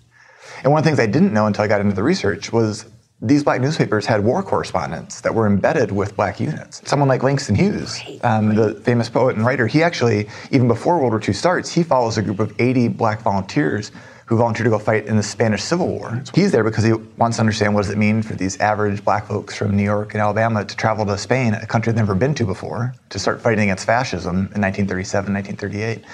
And 0.63 0.73
one 0.73 0.79
of 0.79 0.85
the 0.85 0.91
things 0.91 1.01
I 1.01 1.07
didn't 1.07 1.33
know 1.33 1.47
until 1.47 1.65
I 1.65 1.67
got 1.67 1.81
into 1.81 1.97
the 1.97 2.03
research 2.05 2.53
was 2.53 2.87
these 3.21 3.45
black 3.45 3.61
newspapers 3.61 4.05
had 4.05 4.25
war 4.25 4.43
correspondents 4.43 5.21
that 5.21 5.35
were 5.35 5.47
embedded 5.47 5.93
with 5.93 6.17
black 6.17 6.41
units. 6.41 6.83
Someone 6.85 7.09
like 7.09 7.23
Langston 7.23 7.55
Hughes, 7.55 8.01
um, 8.23 8.55
the 8.55 8.75
famous 8.75 9.09
poet 9.09 9.37
and 9.37 9.47
writer, 9.47 9.67
he 9.67 9.83
actually, 9.83 10.29
even 10.51 10.69
before 10.69 10.99
World 10.99 11.13
War 11.13 11.23
II 11.27 11.33
starts, 11.33 11.73
he 11.73 11.83
follows 11.83 12.19
a 12.19 12.23
group 12.23 12.41
of 12.41 12.53
80 12.61 12.89
black 12.89 13.23
volunteers 13.23 13.93
who 14.33 14.39
volunteered 14.39 14.65
to 14.65 14.71
go 14.71 14.79
fight 14.79 15.05
in 15.05 15.17
the 15.17 15.23
Spanish 15.23 15.63
Civil 15.63 15.89
War. 15.89 16.23
He's 16.35 16.53
there 16.53 16.65
because 16.65 16.85
he 16.85 16.95
wants 17.19 17.37
to 17.37 17.43
understand 17.43 17.75
what 17.75 17.83
does 17.83 17.91
it 17.91 17.99
mean 17.99 18.23
for 18.23 18.33
these 18.33 18.59
average 18.61 19.05
black 19.05 19.27
folks 19.27 19.55
from 19.55 19.77
New 19.77 19.83
York 19.83 20.15
and 20.15 20.23
Alabama 20.23 20.65
to 20.65 20.75
travel 20.75 21.05
to 21.05 21.19
Spain, 21.19 21.53
a 21.53 21.67
country 21.67 21.93
they've 21.93 21.99
never 21.99 22.15
been 22.15 22.33
to 22.37 22.47
before, 22.47 22.95
to 23.11 23.19
start 23.19 23.43
fighting 23.43 23.65
against 23.65 23.85
fascism 23.85 24.49
in 24.55 24.63
1937, 24.63 25.35
1938. 25.35 26.05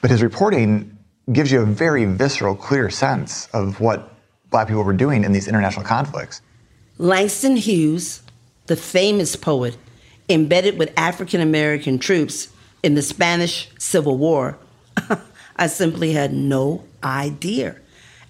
But 0.00 0.10
his 0.12 0.22
reporting 0.22 0.96
gives 1.32 1.50
you 1.50 1.60
a 1.62 1.66
very 1.66 2.04
visceral, 2.04 2.54
clear 2.54 2.88
sense 2.88 3.48
of 3.52 3.80
what 3.80 4.14
black 4.50 4.68
people 4.68 4.84
were 4.84 4.92
doing 4.92 5.24
in 5.24 5.32
these 5.32 5.48
international 5.48 5.84
conflicts. 5.84 6.42
Langston 6.98 7.56
Hughes, 7.56 8.22
the 8.66 8.76
famous 8.76 9.34
poet, 9.34 9.76
embedded 10.28 10.78
with 10.78 10.92
African 10.96 11.40
American 11.40 11.98
troops 11.98 12.46
in 12.84 12.94
the 12.94 13.02
Spanish 13.02 13.68
Civil 13.76 14.18
War, 14.18 14.56
I 15.56 15.66
simply 15.66 16.12
had 16.12 16.32
no 16.32 16.84
idea. 17.02 17.76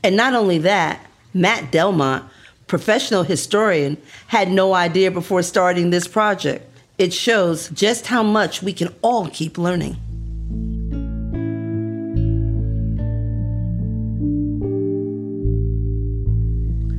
And 0.02 0.16
not 0.16 0.34
only 0.34 0.58
that, 0.58 1.04
Matt 1.34 1.72
Delmont, 1.72 2.24
professional 2.66 3.24
historian, 3.24 3.96
had 4.28 4.50
no 4.50 4.74
idea 4.74 5.10
before 5.10 5.42
starting 5.42 5.90
this 5.90 6.06
project. 6.08 6.64
It 6.98 7.12
shows 7.12 7.68
just 7.70 8.06
how 8.06 8.22
much 8.22 8.62
we 8.62 8.72
can 8.72 8.94
all 9.02 9.28
keep 9.28 9.58
learning. 9.58 9.96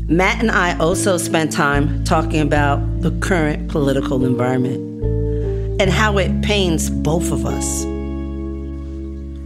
Matt 0.10 0.39
and 0.39 0.51
I 0.51 0.77
also 0.77 1.17
spent 1.17 1.51
time 1.51 2.03
talking 2.05 2.39
about 2.39 3.01
the 3.01 3.12
current 3.19 3.69
political 3.69 4.25
environment 4.25 4.79
and 5.81 5.89
how 5.89 6.17
it 6.17 6.41
pains 6.41 6.89
both 6.89 7.31
of 7.31 7.46
us. 7.46 7.97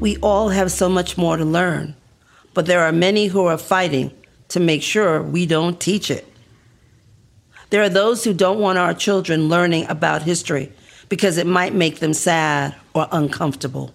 We 0.01 0.17
all 0.17 0.49
have 0.49 0.71
so 0.71 0.89
much 0.89 1.15
more 1.15 1.37
to 1.37 1.45
learn, 1.45 1.95
but 2.55 2.65
there 2.65 2.81
are 2.81 2.91
many 2.91 3.27
who 3.27 3.45
are 3.45 3.57
fighting 3.57 4.11
to 4.47 4.59
make 4.59 4.81
sure 4.81 5.21
we 5.21 5.45
don't 5.45 5.79
teach 5.79 6.09
it. 6.09 6.27
There 7.69 7.83
are 7.83 7.89
those 7.89 8.23
who 8.23 8.33
don't 8.33 8.59
want 8.59 8.79
our 8.79 8.95
children 8.95 9.47
learning 9.47 9.85
about 9.89 10.23
history 10.23 10.73
because 11.07 11.37
it 11.37 11.45
might 11.45 11.75
make 11.75 11.99
them 11.99 12.15
sad 12.15 12.75
or 12.95 13.07
uncomfortable. 13.11 13.93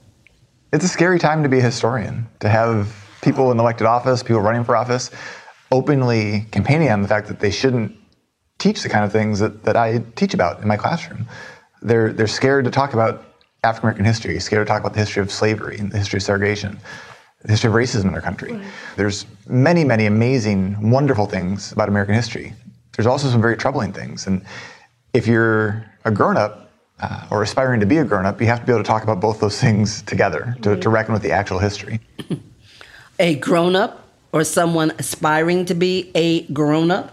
It's 0.73 0.85
a 0.85 0.89
scary 0.89 1.19
time 1.19 1.43
to 1.43 1.49
be 1.49 1.59
a 1.59 1.63
historian, 1.63 2.29
to 2.39 2.49
have 2.49 2.95
people 3.21 3.51
in 3.51 3.59
elected 3.59 3.89
office, 3.89 4.23
people 4.23 4.43
running 4.43 4.63
for 4.63 4.77
office, 4.77 5.11
openly 5.73 6.47
campaigning 6.53 6.89
on 6.89 7.03
the 7.03 7.09
fact 7.09 7.27
that 7.27 7.41
they 7.41 7.51
shouldn't 7.51 7.97
teach 8.59 8.85
the 8.85 8.89
kind 8.89 9.05
of 9.05 9.11
things 9.11 9.41
that, 9.41 9.65
that 9.65 9.77
I 9.77 10.05
teach 10.15 10.35
about 10.35 10.63
in 10.63 10.69
my 10.69 10.77
classroom. 10.77 11.27
They're, 11.83 12.13
they're 12.13 12.29
scared 12.29 12.65
to 12.67 12.71
talk 12.71 12.93
about 12.93 13.25
African 13.67 13.89
American 13.89 14.05
history, 14.05 14.39
scared 14.39 14.67
to 14.67 14.71
talk 14.71 14.81
about 14.81 14.95
the 14.95 15.01
history 15.01 15.23
of 15.23 15.31
slavery 15.33 15.79
and 15.79 15.91
the 15.91 15.99
history 15.99 16.19
of 16.19 16.23
segregation, 16.23 16.79
the 17.43 17.51
history 17.51 17.69
of 17.69 17.75
racism 17.75 18.05
in 18.05 18.15
our 18.15 18.21
country. 18.21 18.53
Right. 18.53 18.65
There's 18.97 19.27
many, 19.47 19.85
many 19.85 20.07
amazing, 20.07 20.91
wonderful 20.91 21.27
things 21.27 21.73
about 21.73 21.89
American 21.89 22.15
history. 22.15 22.55
There's 22.97 23.07
also 23.07 23.29
some 23.29 23.41
very 23.41 23.57
troubling 23.57 23.93
things. 23.93 24.27
And 24.27 24.45
if 25.13 25.27
you're 25.27 25.85
a 26.05 26.11
grown 26.11 26.37
up 26.37 26.71
uh, 27.01 27.27
or 27.31 27.43
aspiring 27.43 27.81
to 27.81 27.87
be 27.87 27.99
a 27.99 28.05
grown 28.05 28.25
up, 28.25 28.41
you 28.41 28.47
have 28.47 28.61
to 28.61 28.67
be 28.67 28.73
able 28.73 28.83
to 28.83 28.87
talk 28.87 29.03
about 29.03 29.21
both 29.21 29.41
those 29.41 29.61
things 29.61 30.03
together 30.03 30.57
to, 30.63 30.77
to 30.77 30.89
reckon 30.89 31.13
with 31.13 31.23
the 31.23 31.33
actual 31.33 31.59
history. 31.59 32.01
a 33.19 33.35
grown 33.37 33.77
up 33.77 34.09
or 34.33 34.45
someone 34.45 34.93
aspiring 34.99 35.65
to 35.67 35.75
be 35.75 36.11
a 36.15 36.47
grown 36.53 36.91
up? 36.91 37.13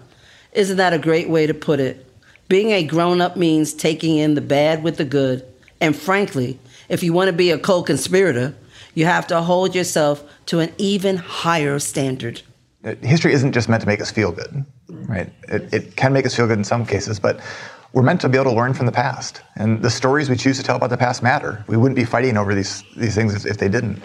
Isn't 0.51 0.77
that 0.77 0.93
a 0.93 1.00
great 1.00 1.29
way 1.29 1.48
to 1.48 1.53
put 1.53 1.79
it? 1.79 2.05
Being 2.48 2.72
a 2.72 2.83
grown 2.83 3.22
up 3.22 3.36
means 3.36 3.74
taking 3.74 4.17
in 4.17 4.36
the 4.36 4.41
bad 4.41 4.83
with 4.83 4.98
the 4.98 5.05
good. 5.05 5.45
And 5.81 5.95
frankly, 5.95 6.59
if 6.89 7.03
you 7.03 7.13
want 7.13 7.27
to 7.27 7.33
be 7.33 7.51
a 7.51 7.57
co 7.57 7.83
conspirator, 7.83 8.55
you 8.93 9.05
have 9.05 9.27
to 9.27 9.41
hold 9.41 9.75
yourself 9.75 10.23
to 10.47 10.59
an 10.59 10.71
even 10.77 11.17
higher 11.17 11.79
standard. 11.79 12.41
Uh, 12.85 12.95
history 13.01 13.33
isn't 13.33 13.53
just 13.53 13.69
meant 13.69 13.81
to 13.81 13.87
make 13.87 14.01
us 14.01 14.11
feel 14.11 14.31
good, 14.31 14.65
right? 14.89 15.31
It, 15.47 15.73
it 15.73 15.95
can 15.95 16.13
make 16.13 16.25
us 16.25 16.35
feel 16.35 16.47
good 16.47 16.57
in 16.57 16.63
some 16.63 16.85
cases, 16.85 17.19
but 17.19 17.39
we're 17.93 18.03
meant 18.03 18.21
to 18.21 18.29
be 18.29 18.37
able 18.37 18.51
to 18.51 18.57
learn 18.57 18.73
from 18.73 18.87
the 18.87 18.91
past. 18.91 19.41
And 19.55 19.81
the 19.81 19.89
stories 19.89 20.29
we 20.29 20.35
choose 20.35 20.57
to 20.57 20.63
tell 20.63 20.75
about 20.75 20.89
the 20.89 20.97
past 20.97 21.23
matter. 21.23 21.63
We 21.67 21.77
wouldn't 21.77 21.95
be 21.95 22.03
fighting 22.03 22.37
over 22.37 22.53
these, 22.53 22.83
these 22.97 23.15
things 23.15 23.45
if 23.45 23.57
they 23.57 23.69
didn't. 23.69 24.01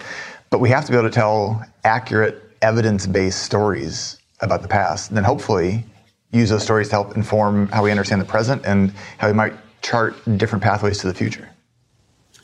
But 0.49 0.59
we 0.59 0.69
have 0.69 0.85
to 0.85 0.91
be 0.91 0.97
able 0.97 1.09
to 1.09 1.13
tell 1.13 1.65
accurate 1.83 2.41
evidence 2.61 3.07
based 3.07 3.43
stories 3.43 4.17
about 4.41 4.61
the 4.61 4.67
past, 4.67 5.09
And 5.09 5.17
then 5.17 5.23
hopefully 5.23 5.83
use 6.31 6.49
those 6.49 6.63
stories 6.63 6.89
to 6.89 6.95
help 6.95 7.17
inform 7.17 7.67
how 7.67 7.83
we 7.83 7.91
understand 7.91 8.21
the 8.21 8.25
present 8.25 8.65
and 8.65 8.91
how 9.17 9.27
we 9.27 9.33
might 9.33 9.53
chart 9.81 10.15
different 10.37 10.63
pathways 10.63 10.99
to 10.99 11.07
the 11.07 11.13
future. 11.13 11.49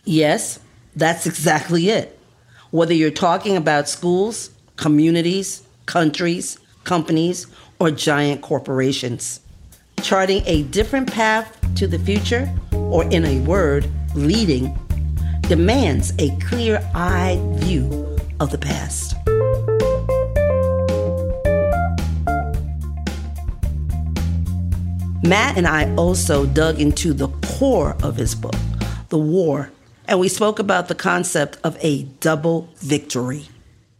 Yes, 0.05 0.59
that's 0.95 1.25
exactly 1.25 1.89
it. 1.89 2.19
Whether 2.69 2.93
you're 2.93 3.09
talking 3.09 3.57
about 3.57 3.89
schools, 3.89 4.51
communities, 4.75 5.63
countries, 5.87 6.59
companies, 6.83 7.47
or 7.79 7.89
giant 7.89 8.41
corporations, 8.43 9.39
charting 10.03 10.43
a 10.45 10.61
different 10.63 11.11
path 11.11 11.57
to 11.75 11.87
the 11.87 11.97
future, 11.97 12.47
or 12.71 13.03
in 13.05 13.25
a 13.25 13.39
word, 13.41 13.89
leading, 14.13 14.77
demands 15.41 16.13
a 16.19 16.29
clear 16.37 16.87
eyed 16.93 17.39
view 17.59 18.15
of 18.39 18.51
the 18.51 18.59
past. 18.59 19.15
Matt 25.27 25.57
and 25.57 25.65
I 25.65 25.91
also 25.95 26.45
dug 26.45 26.79
into 26.79 27.11
the 27.11 27.29
core 27.57 27.97
of 28.03 28.15
his 28.15 28.35
book, 28.35 28.55
The 29.09 29.17
War, 29.17 29.71
and 30.07 30.19
we 30.19 30.27
spoke 30.27 30.59
about 30.59 30.87
the 30.87 30.95
concept 30.95 31.57
of 31.63 31.77
a 31.81 32.03
double 32.19 32.69
victory. 32.77 33.47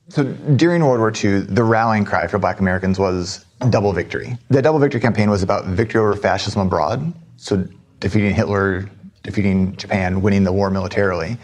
So 0.10 0.24
during 0.24 0.84
World 0.84 1.00
War 1.00 1.12
II, 1.12 1.42
the 1.42 1.64
rallying 1.64 2.06
cry 2.06 2.28
for 2.28 2.38
black 2.38 2.60
Americans 2.60 3.00
was 3.00 3.44
double 3.70 3.92
victory. 3.94 4.38
The 4.50 4.62
double 4.62 4.80
victory 4.80 5.02
campaign 5.02 5.30
was 5.30 5.42
about 5.42 5.66
victory 5.66 6.00
over 6.00 6.16
fascism 6.16 6.62
abroad, 6.62 7.14
so 7.38 7.68
defeating 8.00 8.34
Hitler, 8.34 8.90
defeating 9.24 9.76
Japan, 9.78 10.22
winning 10.22 10.44
the 10.44 10.54
war 10.54 10.70
militarily, 10.70 11.38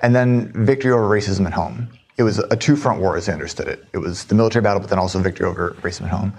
and 0.00 0.14
then 0.14 0.52
victory 0.64 0.90
over 0.92 1.08
racism 1.08 1.46
at 1.46 1.52
home. 1.52 1.88
It 2.16 2.24
was 2.24 2.38
a 2.38 2.56
two 2.56 2.76
front 2.76 3.00
war 3.00 3.16
as 3.16 3.28
I 3.28 3.32
understood 3.32 3.68
it. 3.68 3.84
It 3.92 3.98
was 3.98 4.24
the 4.24 4.34
military 4.34 4.62
battle, 4.62 4.80
but 4.80 4.90
then 4.90 4.98
also 4.98 5.20
victory 5.20 5.46
over 5.46 5.70
racism 5.80 6.02
at 6.02 6.10
home. 6.10 6.34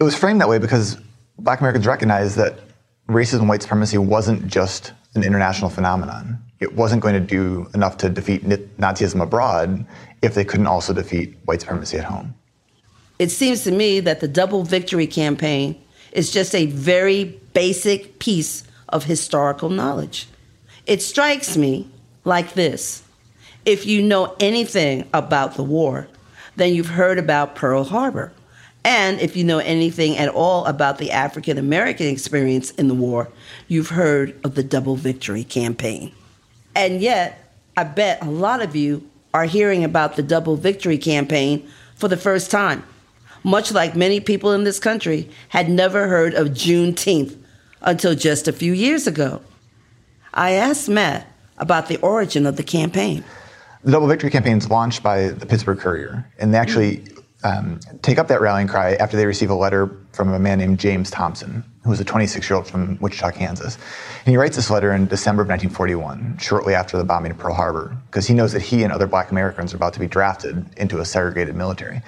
It 0.00 0.04
was 0.04 0.16
framed 0.16 0.40
that 0.40 0.48
way 0.48 0.58
because 0.58 0.96
black 1.38 1.60
Americans 1.60 1.86
recognized 1.86 2.36
that 2.36 2.58
racism 3.08 3.40
and 3.40 3.48
white 3.48 3.62
supremacy 3.62 3.98
wasn't 3.98 4.46
just 4.46 4.92
an 5.14 5.22
international 5.22 5.70
phenomenon. 5.70 6.38
It 6.60 6.74
wasn't 6.74 7.02
going 7.02 7.14
to 7.14 7.20
do 7.20 7.68
enough 7.74 7.96
to 7.98 8.08
defeat 8.08 8.44
Nazism 8.44 9.20
abroad 9.22 9.86
if 10.22 10.34
they 10.34 10.44
couldn't 10.44 10.66
also 10.66 10.92
defeat 10.92 11.36
white 11.44 11.60
supremacy 11.60 11.98
at 11.98 12.04
home. 12.04 12.34
It 13.18 13.30
seems 13.30 13.64
to 13.64 13.70
me 13.70 14.00
that 14.00 14.20
the 14.20 14.28
double 14.28 14.64
victory 14.64 15.06
campaign 15.06 15.80
is 16.12 16.30
just 16.30 16.54
a 16.54 16.66
very 16.66 17.40
basic 17.52 18.18
piece 18.18 18.64
of 18.88 19.04
historical 19.04 19.68
knowledge. 19.68 20.28
It 20.86 21.02
strikes 21.02 21.56
me 21.56 21.88
like 22.24 22.54
this 22.54 23.02
if 23.64 23.86
you 23.86 24.02
know 24.02 24.36
anything 24.40 25.08
about 25.14 25.54
the 25.54 25.62
war, 25.62 26.06
then 26.56 26.74
you've 26.74 26.88
heard 26.88 27.18
about 27.18 27.54
Pearl 27.54 27.84
Harbor. 27.84 28.32
And 28.84 29.18
if 29.20 29.34
you 29.34 29.44
know 29.44 29.58
anything 29.58 30.18
at 30.18 30.28
all 30.28 30.66
about 30.66 30.98
the 30.98 31.10
African 31.10 31.56
American 31.56 32.06
experience 32.06 32.70
in 32.72 32.88
the 32.88 32.94
war, 32.94 33.30
you've 33.66 33.88
heard 33.88 34.38
of 34.44 34.54
the 34.54 34.62
Double 34.62 34.94
Victory 34.94 35.42
campaign. 35.42 36.12
And 36.76 37.00
yet, 37.00 37.50
I 37.76 37.84
bet 37.84 38.22
a 38.22 38.30
lot 38.30 38.60
of 38.60 38.76
you 38.76 39.08
are 39.32 39.46
hearing 39.46 39.84
about 39.84 40.16
the 40.16 40.22
Double 40.22 40.56
Victory 40.56 40.98
campaign 40.98 41.66
for 41.96 42.08
the 42.08 42.16
first 42.16 42.50
time, 42.50 42.84
much 43.42 43.72
like 43.72 43.96
many 43.96 44.20
people 44.20 44.52
in 44.52 44.64
this 44.64 44.78
country 44.78 45.30
had 45.48 45.70
never 45.70 46.06
heard 46.06 46.34
of 46.34 46.48
Juneteenth 46.48 47.36
until 47.80 48.14
just 48.14 48.48
a 48.48 48.52
few 48.52 48.72
years 48.72 49.06
ago. 49.06 49.40
I 50.34 50.52
asked 50.52 50.88
Matt 50.88 51.26
about 51.58 51.88
the 51.88 51.96
origin 51.98 52.46
of 52.46 52.56
the 52.56 52.62
campaign. 52.62 53.24
The 53.82 53.92
Double 53.92 54.08
Victory 54.08 54.30
campaign 54.30 54.58
is 54.58 54.68
launched 54.68 55.02
by 55.02 55.28
the 55.28 55.46
Pittsburgh 55.46 55.78
Courier, 55.78 56.28
and 56.38 56.52
they 56.52 56.58
actually 56.58 57.04
um, 57.44 57.78
take 58.02 58.18
up 58.18 58.28
that 58.28 58.40
rallying 58.40 58.66
cry 58.66 58.94
after 58.94 59.16
they 59.16 59.26
receive 59.26 59.50
a 59.50 59.54
letter 59.54 59.90
from 60.12 60.32
a 60.32 60.38
man 60.38 60.58
named 60.58 60.80
James 60.80 61.10
Thompson, 61.10 61.62
who 61.84 61.90
was 61.90 62.00
a 62.00 62.04
26 62.04 62.48
year 62.48 62.56
old 62.56 62.66
from 62.66 62.98
Wichita, 63.00 63.32
Kansas. 63.32 63.76
And 64.24 64.32
he 64.32 64.36
writes 64.38 64.56
this 64.56 64.70
letter 64.70 64.92
in 64.92 65.06
December 65.06 65.42
of 65.42 65.48
1941, 65.48 66.38
shortly 66.38 66.74
after 66.74 66.96
the 66.96 67.04
bombing 67.04 67.32
of 67.32 67.38
Pearl 67.38 67.54
Harbor, 67.54 67.96
because 68.06 68.26
he 68.26 68.34
knows 68.34 68.52
that 68.52 68.62
he 68.62 68.82
and 68.82 68.92
other 68.92 69.06
black 69.06 69.30
Americans 69.30 69.74
are 69.74 69.76
about 69.76 69.92
to 69.92 70.00
be 70.00 70.06
drafted 70.06 70.66
into 70.78 71.00
a 71.00 71.04
segregated 71.04 71.54
military. 71.54 72.00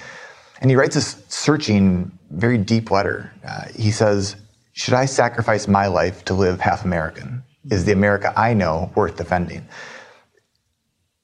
And 0.62 0.70
he 0.70 0.77
writes 0.77 0.94
this 0.94 1.22
searching, 1.29 2.11
very 2.31 2.57
deep 2.57 2.90
letter. 2.90 3.31
Uh, 3.46 3.66
he 3.77 3.90
says, 3.90 4.37
Should 4.72 4.94
I 4.94 5.05
sacrifice 5.05 5.68
my 5.68 5.87
life 5.87 6.25
to 6.25 6.35
live 6.35 6.61
half 6.61 6.85
American? 6.85 7.42
Is 7.70 7.85
the 7.85 7.92
America 7.92 8.33
I 8.37 8.55
know 8.55 8.90
worth 8.94 9.16
defending? 9.16 9.68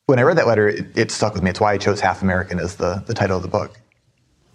When 0.06 0.18
I 0.18 0.22
read 0.22 0.36
that 0.36 0.46
letter, 0.46 0.68
it, 0.68 0.98
it 0.98 1.10
stuck 1.10 1.32
with 1.32 1.42
me. 1.42 1.48
It's 1.48 1.60
why 1.60 1.72
I 1.72 1.78
chose 1.78 2.00
Half 2.00 2.20
American 2.20 2.58
as 2.58 2.76
the, 2.76 3.02
the 3.06 3.14
title 3.14 3.36
of 3.36 3.42
the 3.42 3.48
book. 3.48 3.80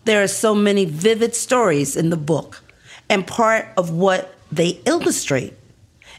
There 0.08 0.24
are 0.24 0.30
so 0.30 0.56
many 0.56 0.86
vivid 0.86 1.36
stories 1.36 1.98
in 1.98 2.12
the 2.12 2.16
book, 2.16 2.64
and 3.10 3.28
part 3.28 3.68
of 3.76 3.92
what 3.92 4.34
they 4.50 4.80
illustrate 4.86 5.54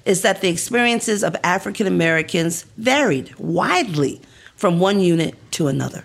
is 0.05 0.21
that 0.21 0.43
the 0.43 0.49
experiences 0.51 1.25
of 1.25 1.35
African 1.43 1.87
Americans 1.87 2.65
varied 2.77 3.35
widely 3.39 4.21
from 4.57 4.79
one 4.79 5.01
unit 5.01 5.37
to 5.53 5.69
another. 5.69 6.05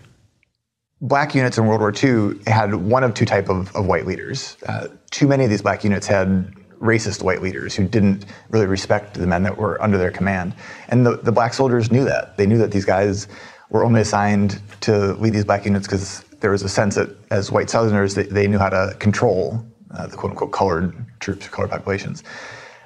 Black 1.02 1.36
units 1.36 1.58
in 1.58 1.68
World 1.68 1.82
War 1.82 1.92
II 1.92 2.40
had 2.48 2.74
one 2.74 3.04
of 3.04 3.16
two 3.16 3.26
type 3.26 3.50
of, 3.50 3.76
of 3.76 3.86
white 3.86 4.06
leaders. 4.06 4.56
Uh, 4.66 4.88
too 5.12 5.28
many 5.28 5.44
of 5.44 5.50
these 5.50 5.62
black 5.62 5.84
units 5.84 6.08
had 6.08 6.54
racist 6.80 7.22
white 7.22 7.42
leaders 7.42 7.76
who 7.76 7.86
didn't 7.86 8.26
really 8.50 8.66
respect 8.66 9.16
the 9.16 9.28
men 9.28 9.44
that 9.44 9.58
were 9.58 9.82
under 9.84 9.98
their 9.98 10.12
command. 10.12 10.56
And 10.88 11.06
the, 11.06 11.18
the 11.18 11.34
black 11.34 11.54
soldiers 11.54 11.92
knew 11.92 12.06
that. 12.06 12.38
They 12.38 12.46
knew 12.46 12.60
that 12.60 12.72
these 12.72 12.86
guys 12.86 13.28
were 13.70 13.84
only 13.84 14.00
assigned 14.00 14.62
to 14.82 15.16
lead 15.16 15.34
these 15.34 15.44
black 15.44 15.66
units 15.66 15.86
because 15.86 16.24
there 16.44 16.52
was 16.52 16.62
a 16.62 16.70
sense 16.70 16.96
that 16.96 17.10
as 17.32 17.54
white 17.54 17.70
Southerners, 17.70 18.16
they, 18.16 18.24
they 18.24 18.48
knew 18.48 18.58
how 18.58 18.68
to 18.68 18.94
control 19.00 19.66
uh, 19.92 20.08
the 20.08 20.18
quote 20.18 20.32
unquote 20.32 20.52
colored 20.52 20.94
troops, 21.22 21.48
colored 21.48 21.72
populations. 21.72 22.22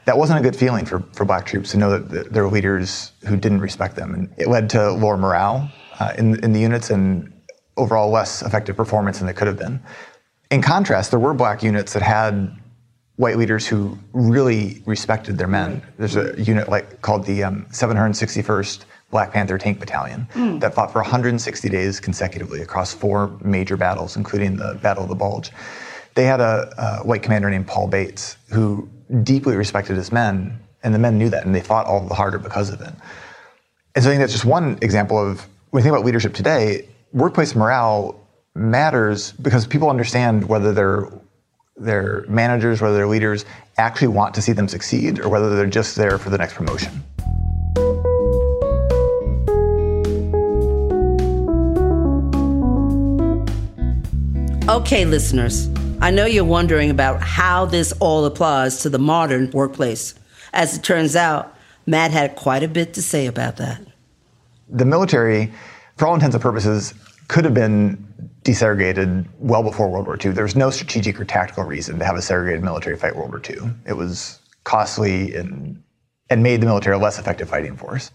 That 0.06 0.16
wasn't 0.16 0.40
a 0.40 0.44
good 0.44 0.56
feeling 0.56 0.86
for, 0.86 1.00
for 1.14 1.26
black 1.26 1.48
troops 1.48 1.72
to 1.72 1.78
know 1.78 1.98
that 1.98 2.32
there 2.32 2.44
were 2.44 2.52
leaders 2.52 3.14
who 3.28 3.36
didn't 3.36 3.62
respect 3.62 3.96
them. 3.96 4.14
And 4.14 4.32
it 4.38 4.48
led 4.48 4.70
to 4.70 4.92
lower 4.92 5.18
morale 5.18 5.72
uh, 6.00 6.14
in, 6.20 6.42
in 6.44 6.54
the 6.54 6.60
units 6.60 6.92
and 6.92 7.34
overall 7.78 8.12
less 8.12 8.44
effective 8.44 8.76
performance 8.76 9.18
than 9.18 9.26
they 9.26 9.34
could 9.34 9.48
have 9.48 9.58
been. 9.58 9.82
In 10.52 10.62
contrast, 10.62 11.10
there 11.10 11.20
were 11.20 11.34
black 11.34 11.64
units 11.64 11.94
that 11.94 12.04
had 12.04 12.56
white 13.16 13.38
leaders 13.38 13.66
who 13.66 13.98
really 14.14 14.84
respected 14.86 15.40
their 15.40 15.48
men. 15.48 15.82
There's 15.98 16.16
a 16.16 16.40
unit 16.40 16.70
like 16.70 17.02
called 17.02 17.26
the 17.26 17.44
um, 17.44 17.66
761st 17.72 18.86
Black 19.10 19.32
Panther 19.32 19.58
Tank 19.58 19.80
Battalion 19.80 20.28
mm. 20.34 20.60
that 20.60 20.74
fought 20.74 20.92
for 20.92 21.02
160 21.02 21.70
days 21.70 22.00
consecutively 22.00 22.62
across 22.62 22.94
four 22.94 23.38
major 23.42 23.78
battles, 23.78 24.18
including 24.18 24.58
the 24.58 24.78
Battle 24.82 25.04
of 25.04 25.10
the 25.10 25.16
Bulge. 25.16 25.52
They 26.16 26.26
had 26.26 26.42
a, 26.42 26.74
a 26.78 27.08
white 27.08 27.24
commander 27.24 27.50
named 27.50 27.68
Paul 27.68 27.88
Bates 27.88 28.38
who 28.52 28.90
deeply 29.24 29.56
respected 29.56 29.96
his 29.96 30.12
men, 30.12 30.60
and 30.84 30.94
the 30.94 31.00
men 31.00 31.18
knew 31.18 31.30
that, 31.30 31.46
and 31.46 31.56
they 31.56 31.62
fought 31.62 31.86
all 31.86 32.06
the 32.06 32.16
harder 32.16 32.38
because 32.38 32.70
of 32.70 32.82
it. 32.82 32.94
And 33.96 34.04
so 34.04 34.10
I 34.10 34.14
think 34.14 34.20
that's 34.20 34.34
just 34.34 34.46
one 34.46 34.78
example 34.82 35.18
of 35.18 35.48
when 35.70 35.82
you 35.82 35.84
think 35.84 35.96
about 35.96 36.06
leadership 36.06 36.34
today, 36.34 36.88
workplace 37.14 37.56
morale 37.56 38.20
matters 38.56 39.32
because 39.34 39.68
people 39.68 39.90
understand 39.90 40.50
whether 40.50 40.74
their 40.74 41.08
their 41.78 42.26
managers, 42.28 42.82
whether 42.82 42.96
their 42.96 43.08
leaders 43.08 43.46
actually 43.78 44.08
want 44.08 44.34
to 44.34 44.42
see 44.42 44.52
them 44.52 44.68
succeed, 44.68 45.20
or 45.20 45.30
whether 45.30 45.56
they're 45.56 45.68
just 45.68 45.96
there 45.96 46.18
for 46.18 46.32
the 46.32 46.38
next 46.38 46.56
promotion. 46.56 47.04
Okay, 54.88 55.04
listeners, 55.04 55.70
I 56.00 56.12
know 56.12 56.26
you're 56.26 56.46
wondering 56.46 56.90
about 56.90 57.22
how 57.22 57.66
this 57.66 57.92
all 58.00 58.24
applies 58.24 58.84
to 58.84 58.90
the 58.90 58.98
modern 58.98 59.52
workplace. 59.52 60.16
As 60.54 60.78
it 60.78 60.82
turns 60.82 61.14
out, 61.14 61.54
Matt 61.86 62.12
had 62.12 62.38
quite 62.38 62.64
a 62.64 62.70
bit 62.70 62.94
to 62.94 63.02
say 63.02 63.28
about 63.28 63.58
that. 63.58 63.82
The 64.70 64.86
military, 64.86 65.52
for 65.98 66.08
all 66.08 66.14
intents 66.14 66.36
and 66.36 66.42
purposes, 66.42 66.94
could 67.28 67.44
have 67.44 67.54
been 67.54 67.98
desegregated 68.44 69.28
well 69.40 69.62
before 69.62 69.90
World 69.90 70.06
War 70.06 70.18
II. 70.24 70.32
There 70.32 70.46
was 70.46 70.56
no 70.56 70.70
strategic 70.70 71.20
or 71.20 71.26
tactical 71.26 71.66
reason 71.66 72.00
to 72.00 72.06
have 72.06 72.16
a 72.16 72.22
segregated 72.22 72.64
military 72.64 72.96
fight 72.96 73.14
World 73.14 73.32
War 73.32 73.42
II. 73.46 73.70
It 73.86 73.98
was 73.98 74.40
costly 74.64 75.36
and, 75.36 75.84
and 76.30 76.42
made 76.42 76.62
the 76.62 76.66
military 76.66 76.96
a 76.96 77.00
less 77.00 77.20
effective 77.20 77.50
fighting 77.50 77.76
force. 77.76 78.10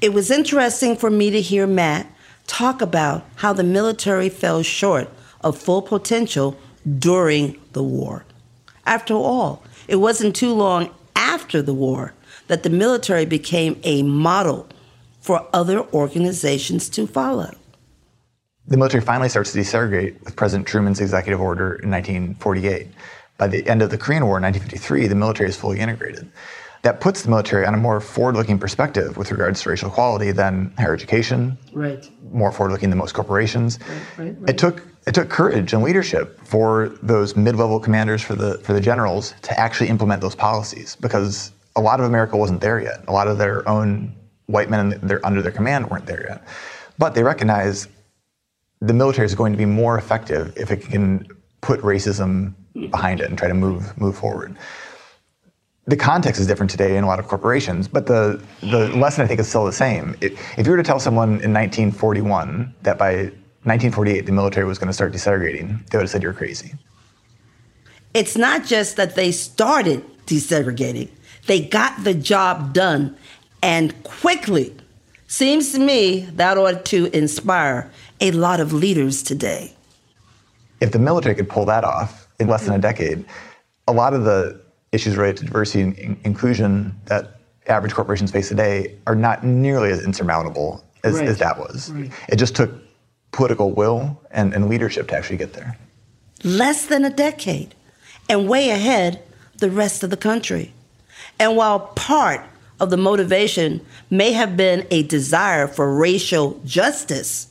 It 0.00 0.12
was 0.12 0.32
interesting 0.32 0.96
for 0.96 1.08
me 1.08 1.30
to 1.30 1.40
hear 1.40 1.68
Matt 1.68 2.10
talk 2.48 2.82
about 2.82 3.24
how 3.36 3.52
the 3.52 3.62
military 3.62 4.28
fell 4.28 4.64
short 4.64 5.08
of 5.42 5.58
full 5.58 5.82
potential 5.82 6.56
during 6.98 7.60
the 7.72 7.82
war. 7.82 8.24
After 8.86 9.14
all, 9.14 9.62
it 9.86 9.96
wasn't 9.96 10.34
too 10.34 10.52
long 10.52 10.90
after 11.14 11.60
the 11.62 11.74
war 11.74 12.14
that 12.46 12.62
the 12.62 12.70
military 12.70 13.26
became 13.26 13.78
a 13.84 14.02
model 14.02 14.66
for 15.20 15.46
other 15.52 15.80
organizations 15.92 16.88
to 16.90 17.06
follow. 17.06 17.54
The 18.66 18.76
military 18.76 19.02
finally 19.02 19.28
starts 19.28 19.52
to 19.52 19.58
desegregate 19.58 20.22
with 20.24 20.36
President 20.36 20.66
Truman's 20.66 21.00
executive 21.00 21.40
order 21.40 21.74
in 21.82 21.90
1948. 21.90 22.88
By 23.38 23.46
the 23.46 23.66
end 23.66 23.82
of 23.82 23.90
the 23.90 23.98
Korean 23.98 24.26
War 24.26 24.36
in 24.36 24.42
1953, 24.42 25.06
the 25.06 25.14
military 25.14 25.48
is 25.48 25.56
fully 25.56 25.78
integrated. 25.78 26.30
That 26.82 27.00
puts 27.00 27.22
the 27.22 27.30
military 27.30 27.66
on 27.66 27.74
a 27.74 27.76
more 27.76 28.00
forward-looking 28.00 28.58
perspective 28.58 29.16
with 29.16 29.30
regards 29.30 29.62
to 29.62 29.70
racial 29.70 29.88
equality 29.88 30.32
than 30.32 30.72
higher 30.78 30.94
education. 30.94 31.58
Right. 31.72 32.08
More 32.30 32.52
forward-looking 32.52 32.90
than 32.90 32.98
most 32.98 33.14
corporations. 33.14 33.78
Right, 33.80 33.98
right, 34.18 34.40
right. 34.40 34.50
It 34.50 34.58
took 34.58 34.82
it 35.08 35.14
took 35.14 35.30
courage 35.30 35.72
and 35.72 35.82
leadership 35.82 36.38
for 36.44 36.90
those 37.02 37.34
mid-level 37.34 37.80
commanders, 37.80 38.20
for 38.20 38.34
the 38.34 38.58
for 38.58 38.74
the 38.74 38.80
generals, 38.80 39.32
to 39.40 39.58
actually 39.58 39.88
implement 39.88 40.20
those 40.20 40.34
policies 40.34 40.96
because 40.96 41.52
a 41.76 41.80
lot 41.80 41.98
of 41.98 42.04
America 42.04 42.36
wasn't 42.36 42.60
there 42.60 42.78
yet. 42.78 43.04
A 43.08 43.12
lot 43.12 43.26
of 43.26 43.38
their 43.38 43.66
own 43.66 44.14
white 44.46 44.68
men 44.68 45.00
their, 45.02 45.24
under 45.24 45.40
their 45.40 45.52
command 45.52 45.88
weren't 45.88 46.04
there 46.04 46.26
yet. 46.28 46.46
But 46.98 47.14
they 47.14 47.22
recognized 47.22 47.88
the 48.80 48.92
military 48.92 49.24
is 49.24 49.34
going 49.34 49.52
to 49.52 49.56
be 49.56 49.64
more 49.64 49.96
effective 49.96 50.52
if 50.58 50.70
it 50.70 50.82
can 50.82 51.26
put 51.62 51.80
racism 51.80 52.52
behind 52.90 53.20
it 53.20 53.30
and 53.30 53.38
try 53.38 53.48
to 53.48 53.54
move 53.54 53.98
move 53.98 54.14
forward. 54.14 54.58
The 55.86 55.96
context 55.96 56.38
is 56.38 56.46
different 56.46 56.70
today 56.70 56.98
in 56.98 57.04
a 57.04 57.06
lot 57.06 57.18
of 57.18 57.28
corporations, 57.28 57.88
but 57.88 58.04
the, 58.04 58.42
the 58.60 58.88
lesson 58.94 59.24
I 59.24 59.26
think 59.26 59.40
is 59.40 59.48
still 59.48 59.64
the 59.64 59.72
same. 59.72 60.14
If, 60.20 60.58
if 60.58 60.66
you 60.66 60.72
were 60.72 60.76
to 60.76 60.82
tell 60.82 61.00
someone 61.00 61.40
in 61.40 61.54
1941 61.54 62.74
that 62.82 62.98
by 62.98 63.32
1948, 63.68 64.26
the 64.26 64.32
military 64.32 64.66
was 64.66 64.78
going 64.78 64.88
to 64.88 64.92
start 64.92 65.12
desegregating, 65.12 65.86
they 65.90 65.98
would 65.98 66.04
have 66.04 66.10
said 66.10 66.22
you're 66.22 66.32
crazy. 66.32 66.74
It's 68.14 68.36
not 68.36 68.64
just 68.64 68.96
that 68.96 69.14
they 69.14 69.30
started 69.30 70.02
desegregating, 70.26 71.10
they 71.46 71.60
got 71.60 72.04
the 72.04 72.14
job 72.14 72.72
done 72.72 73.16
and 73.62 74.02
quickly. 74.04 74.74
Seems 75.26 75.72
to 75.72 75.78
me 75.78 76.20
that 76.32 76.56
ought 76.56 76.84
to 76.86 77.06
inspire 77.16 77.90
a 78.20 78.30
lot 78.30 78.60
of 78.60 78.72
leaders 78.72 79.22
today. 79.22 79.74
If 80.80 80.92
the 80.92 80.98
military 80.98 81.34
could 81.34 81.48
pull 81.48 81.66
that 81.66 81.84
off 81.84 82.28
in 82.40 82.48
less 82.48 82.64
than 82.64 82.74
a 82.74 82.78
decade, 82.78 83.24
a 83.86 83.92
lot 83.92 84.14
of 84.14 84.24
the 84.24 84.60
issues 84.92 85.16
related 85.16 85.38
to 85.38 85.44
diversity 85.44 85.82
and 85.82 85.98
in- 85.98 86.20
inclusion 86.24 86.98
that 87.06 87.40
average 87.66 87.92
corporations 87.92 88.30
face 88.30 88.48
today 88.48 88.96
are 89.06 89.14
not 89.14 89.44
nearly 89.44 89.90
as 89.90 90.02
insurmountable 90.02 90.82
as, 91.04 91.16
right. 91.16 91.28
as 91.28 91.38
that 91.38 91.58
was. 91.58 91.90
Right. 91.90 92.10
It 92.28 92.36
just 92.36 92.56
took 92.56 92.70
political 93.32 93.72
will 93.72 94.20
and, 94.30 94.54
and 94.54 94.68
leadership 94.68 95.08
to 95.08 95.16
actually 95.16 95.36
get 95.36 95.52
there. 95.52 95.76
Less 96.44 96.86
than 96.86 97.04
a 97.04 97.10
decade, 97.10 97.74
and 98.28 98.48
way 98.48 98.70
ahead 98.70 99.22
the 99.58 99.70
rest 99.70 100.02
of 100.02 100.10
the 100.10 100.16
country. 100.16 100.72
And 101.38 101.56
while 101.56 101.80
part 101.80 102.44
of 102.80 102.90
the 102.90 102.96
motivation 102.96 103.84
may 104.10 104.32
have 104.32 104.56
been 104.56 104.86
a 104.90 105.02
desire 105.04 105.66
for 105.66 105.94
racial 105.94 106.60
justice, 106.64 107.48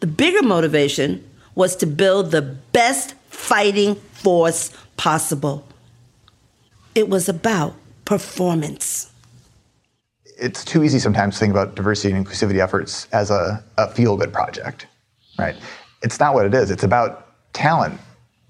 the 0.00 0.06
bigger 0.06 0.42
motivation 0.42 1.28
was 1.54 1.76
to 1.76 1.86
build 1.86 2.30
the 2.30 2.42
best 2.42 3.14
fighting 3.28 3.94
force 3.94 4.70
possible. 4.96 5.66
It 6.94 7.08
was 7.08 7.28
about 7.28 7.74
performance. 8.04 9.10
It's 10.38 10.64
too 10.64 10.82
easy 10.82 10.98
sometimes 10.98 11.34
to 11.34 11.40
think 11.40 11.52
about 11.52 11.74
diversity 11.74 12.14
and 12.14 12.26
inclusivity 12.26 12.58
efforts 12.58 13.06
as 13.12 13.30
a, 13.30 13.62
a 13.76 13.90
feel 13.90 14.16
good 14.16 14.32
project 14.32 14.86
right? 15.38 15.56
It's 16.02 16.18
not 16.18 16.34
what 16.34 16.46
it 16.46 16.54
is. 16.54 16.70
It's 16.70 16.84
about 16.84 17.52
talent 17.52 18.00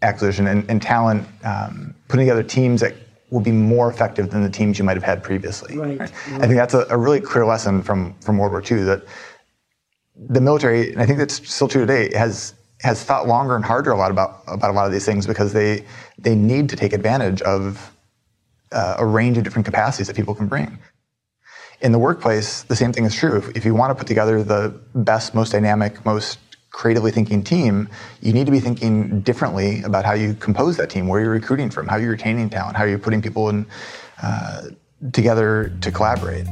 acquisition 0.03 0.47
and, 0.47 0.69
and 0.69 0.83
talent, 0.83 1.27
um, 1.45 1.95
putting 2.09 2.27
together 2.27 2.43
teams 2.43 2.81
that 2.81 2.95
will 3.31 3.41
be 3.41 3.53
more 3.53 3.91
effective 3.91 4.31
than 4.31 4.43
the 4.43 4.51
teams 4.51 4.79
you 4.79 4.85
might 4.85 4.97
have 4.97 5.05
had 5.05 5.23
previously. 5.23 5.77
Right. 5.77 5.99
right. 5.99 6.13
I 6.33 6.47
think 6.47 6.57
that's 6.57 6.75
a, 6.75 6.87
a, 6.91 6.99
really 6.99 7.21
clear 7.21 7.47
lesson 7.47 7.83
from, 7.83 8.15
from 8.21 8.37
World 8.37 8.53
War 8.53 8.63
II 8.63 8.85
that 8.85 9.05
the 10.17 10.41
military, 10.41 10.93
and 10.93 11.01
I 11.01 11.07
think 11.07 11.19
that's 11.19 11.49
still 11.49 11.69
true 11.69 11.87
today, 11.87 12.15
has 12.17 12.55
has 12.83 13.05
thought 13.05 13.29
longer 13.29 13.55
and 13.55 13.65
harder 13.65 13.93
a 13.93 13.97
lot 13.97 14.11
about 14.11 14.43
about 14.47 14.71
a 14.71 14.73
lot 14.73 14.87
of 14.87 14.93
these 14.93 15.07
things 15.07 15.27
because 15.27 15.53
they 15.53 15.85
they 16.19 16.35
need 16.35 16.69
to 16.69 16.77
take 16.77 16.93
advantage 16.93 17.41
of 17.43 17.93
uh, 18.73 18.97
a 18.99 19.07
range 19.07 19.39
of 19.39 19.45
different 19.45 19.65
capacities 19.65 20.09
that 20.09 20.17
people 20.17 20.35
can 20.35 20.47
bring. 20.47 20.79
In 21.81 21.93
the 21.93 21.99
workplace, 21.99 22.63
the 22.65 22.77
same 22.77 22.93
thing 22.93 23.05
is 23.05 23.15
true. 23.15 23.37
If, 23.37 23.57
if 23.57 23.65
you 23.65 23.75
want 23.75 23.91
to 23.91 23.95
put 23.95 24.07
together 24.07 24.43
the 24.43 24.75
best, 24.95 25.35
most 25.35 25.53
dynamic, 25.53 26.05
most 26.05 26.39
creatively 26.73 27.11
thinking 27.11 27.45
team, 27.45 27.89
you 28.21 28.33
need 28.33 28.47
to 28.47 28.53
be 28.53 28.61
thinking 28.61 29.21
differently 29.21 29.83
about 29.83 30.05
how 30.05 30.15
you 30.15 30.35
compose 30.35 30.77
that 30.79 30.91
team, 30.91 31.07
where 31.07 31.21
you're 31.21 31.31
recruiting 31.31 31.71
from, 31.71 31.87
how 31.87 31.97
you're 31.97 32.11
retaining 32.11 32.51
talent, 32.51 32.77
how 32.77 32.85
you're 32.85 32.99
putting 32.99 33.23
people 33.23 33.49
in, 33.51 33.67
uh, 34.23 34.63
together 35.13 35.73
to 35.81 35.93
collaborate. 35.93 36.47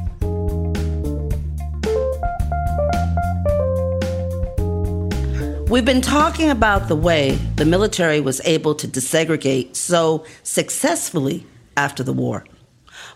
We've 5.69 5.85
been 5.85 6.01
talking 6.01 6.49
about 6.49 6.89
the 6.89 6.97
way 6.97 7.39
the 7.55 7.65
military 7.65 8.19
was 8.19 8.41
able 8.43 8.75
to 8.75 8.87
desegregate 8.87 9.75
so 9.77 10.25
successfully 10.43 11.45
after 11.77 12.03
the 12.03 12.11
war. 12.11 12.45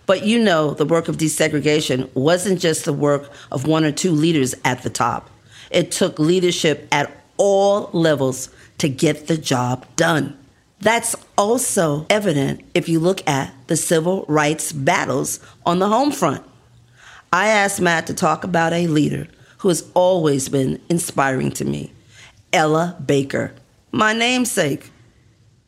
But 0.05 0.23
you 0.23 0.39
know, 0.39 0.73
the 0.73 0.85
work 0.85 1.09
of 1.09 1.17
desegregation 1.17 2.09
wasn't 2.15 2.61
just 2.61 2.85
the 2.85 2.93
work 2.93 3.29
of 3.51 3.67
one 3.67 3.83
or 3.83 3.91
two 3.91 4.11
leaders 4.11 4.55
at 4.63 4.83
the 4.83 4.89
top. 4.89 5.29
It 5.69 5.91
took 5.91 6.19
leadership 6.19 6.87
at 6.91 7.11
all 7.37 7.89
levels 7.93 8.49
to 8.77 8.89
get 8.89 9.27
the 9.27 9.37
job 9.37 9.85
done. 9.95 10.37
That's 10.79 11.15
also 11.37 12.05
evident 12.09 12.61
if 12.73 12.89
you 12.89 12.99
look 12.99 13.27
at 13.27 13.53
the 13.67 13.77
civil 13.77 14.25
rights 14.27 14.71
battles 14.71 15.39
on 15.65 15.79
the 15.79 15.87
home 15.87 16.11
front. 16.11 16.43
I 17.31 17.47
asked 17.47 17.81
Matt 17.81 18.07
to 18.07 18.13
talk 18.13 18.43
about 18.43 18.73
a 18.73 18.87
leader 18.87 19.27
who 19.59 19.69
has 19.69 19.89
always 19.93 20.47
been 20.49 20.81
inspiring 20.89 21.51
to 21.53 21.65
me 21.65 21.91
Ella 22.53 22.97
Baker, 23.05 23.53
my 23.91 24.13
namesake. 24.13 24.91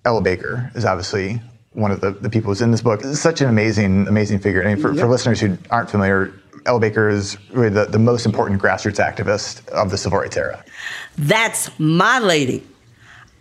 Ella 0.05 0.21
Baker 0.21 0.71
is 0.75 0.85
obviously 0.85 1.41
one 1.71 1.91
of 1.91 2.01
the, 2.01 2.11
the 2.11 2.29
people 2.29 2.49
who's 2.49 2.61
in 2.61 2.71
this 2.71 2.81
book. 2.81 3.01
It's 3.03 3.19
such 3.19 3.41
an 3.41 3.49
amazing, 3.49 4.07
amazing 4.07 4.39
figure. 4.39 4.63
I 4.63 4.73
mean, 4.73 4.81
for, 4.81 4.91
yep. 4.91 5.01
for 5.01 5.07
listeners 5.07 5.39
who 5.39 5.57
aren't 5.69 5.89
familiar, 5.89 6.33
Ella 6.67 6.79
Baker 6.81 7.09
is 7.09 7.37
really 7.51 7.69
the, 7.69 7.85
the 7.85 7.97
most 7.97 8.25
important 8.25 8.61
grassroots 8.61 8.99
activist 9.03 9.67
of 9.69 9.89
the 9.89 9.97
civil 9.97 10.19
rights 10.19 10.35
era. 10.35 10.63
That's 11.17 11.71
my 11.79 12.19
lady. 12.19 12.61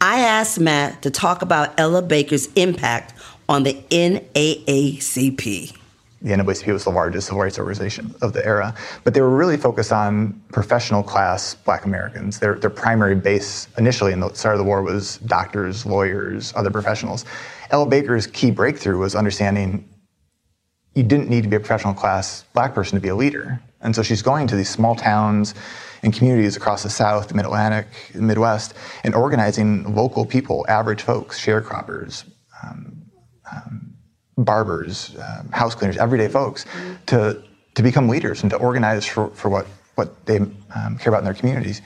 I 0.01 0.21
asked 0.21 0.61
Matt 0.61 1.03
to 1.03 1.11
talk 1.11 1.43
about 1.43 1.79
Ella 1.79 2.03
Baker's 2.03 2.47
impact 2.55 3.15
on 3.49 3.65
the 3.65 3.75
NAACP. 3.91 5.77
The 6.23 6.33
NAACP 6.33 6.73
was 6.73 6.85
the 6.85 6.91
largest 6.91 7.27
civil 7.27 7.43
rights 7.43 7.59
organization 7.59 8.15
of 8.23 8.33
the 8.33 8.45
era, 8.47 8.75
but 9.05 9.13
they 9.15 9.21
were 9.21 9.37
really 9.37 9.57
focused 9.57 9.93
on 9.93 10.41
professional 10.53 11.03
class 11.03 11.55
black 11.55 11.85
Americans. 11.85 12.39
Their, 12.39 12.55
their 12.55 12.71
primary 12.71 13.15
base 13.15 13.69
initially 13.77 14.13
in 14.13 14.21
the 14.21 14.33
start 14.35 14.55
of 14.55 14.59
the 14.59 14.65
war 14.65 14.83
was 14.83 15.19
doctors, 15.19 15.85
lawyers, 15.85 16.53
other 16.57 16.71
professionals. 16.71 17.25
Ella 17.71 17.87
Baker's 17.87 18.27
key 18.27 18.51
breakthrough 18.51 18.99
was 18.99 19.15
understanding 19.15 19.89
you 20.97 21.03
didn't 21.03 21.29
need 21.29 21.43
to 21.43 21.49
be 21.49 21.57
a 21.57 21.61
professional 21.61 21.95
class 21.95 22.45
black 22.55 22.75
person 22.75 22.97
to 22.97 23.03
be 23.03 23.09
a 23.09 23.15
leader. 23.15 23.61
And 23.83 23.95
so 23.95 24.03
she's 24.03 24.23
going 24.23 24.47
to 24.49 24.57
these 24.57 24.71
small 24.71 24.97
towns 24.97 25.55
and 26.03 26.13
communities 26.13 26.57
across 26.57 26.83
the 26.83 26.91
South, 26.91 27.29
the 27.29 27.35
Mid 27.35 27.45
Atlantic, 27.45 27.87
the 28.15 28.23
Midwest, 28.23 28.73
and 29.05 29.15
organizing 29.15 29.95
local 29.95 30.25
people, 30.25 30.65
average 30.69 31.03
folks, 31.03 31.39
sharecroppers, 31.39 32.25
um, 32.65 33.03
um, 33.53 33.95
barbers, 34.39 35.15
um, 35.17 35.51
house 35.53 35.75
cleaners, 35.75 35.99
everyday 35.99 36.29
folks, 36.29 36.65
mm-hmm. 36.65 36.95
to, 37.07 37.43
to 37.75 37.83
become 37.83 38.09
leaders 38.09 38.41
and 38.41 38.51
to 38.51 38.57
organize 38.57 39.05
for, 39.07 39.29
for 39.31 39.51
what, 39.51 39.67
what 39.97 40.25
they 40.25 40.39
um, 40.39 40.97
care 40.99 41.09
about 41.09 41.19
in 41.19 41.25
their 41.27 41.35
communities. 41.35 41.83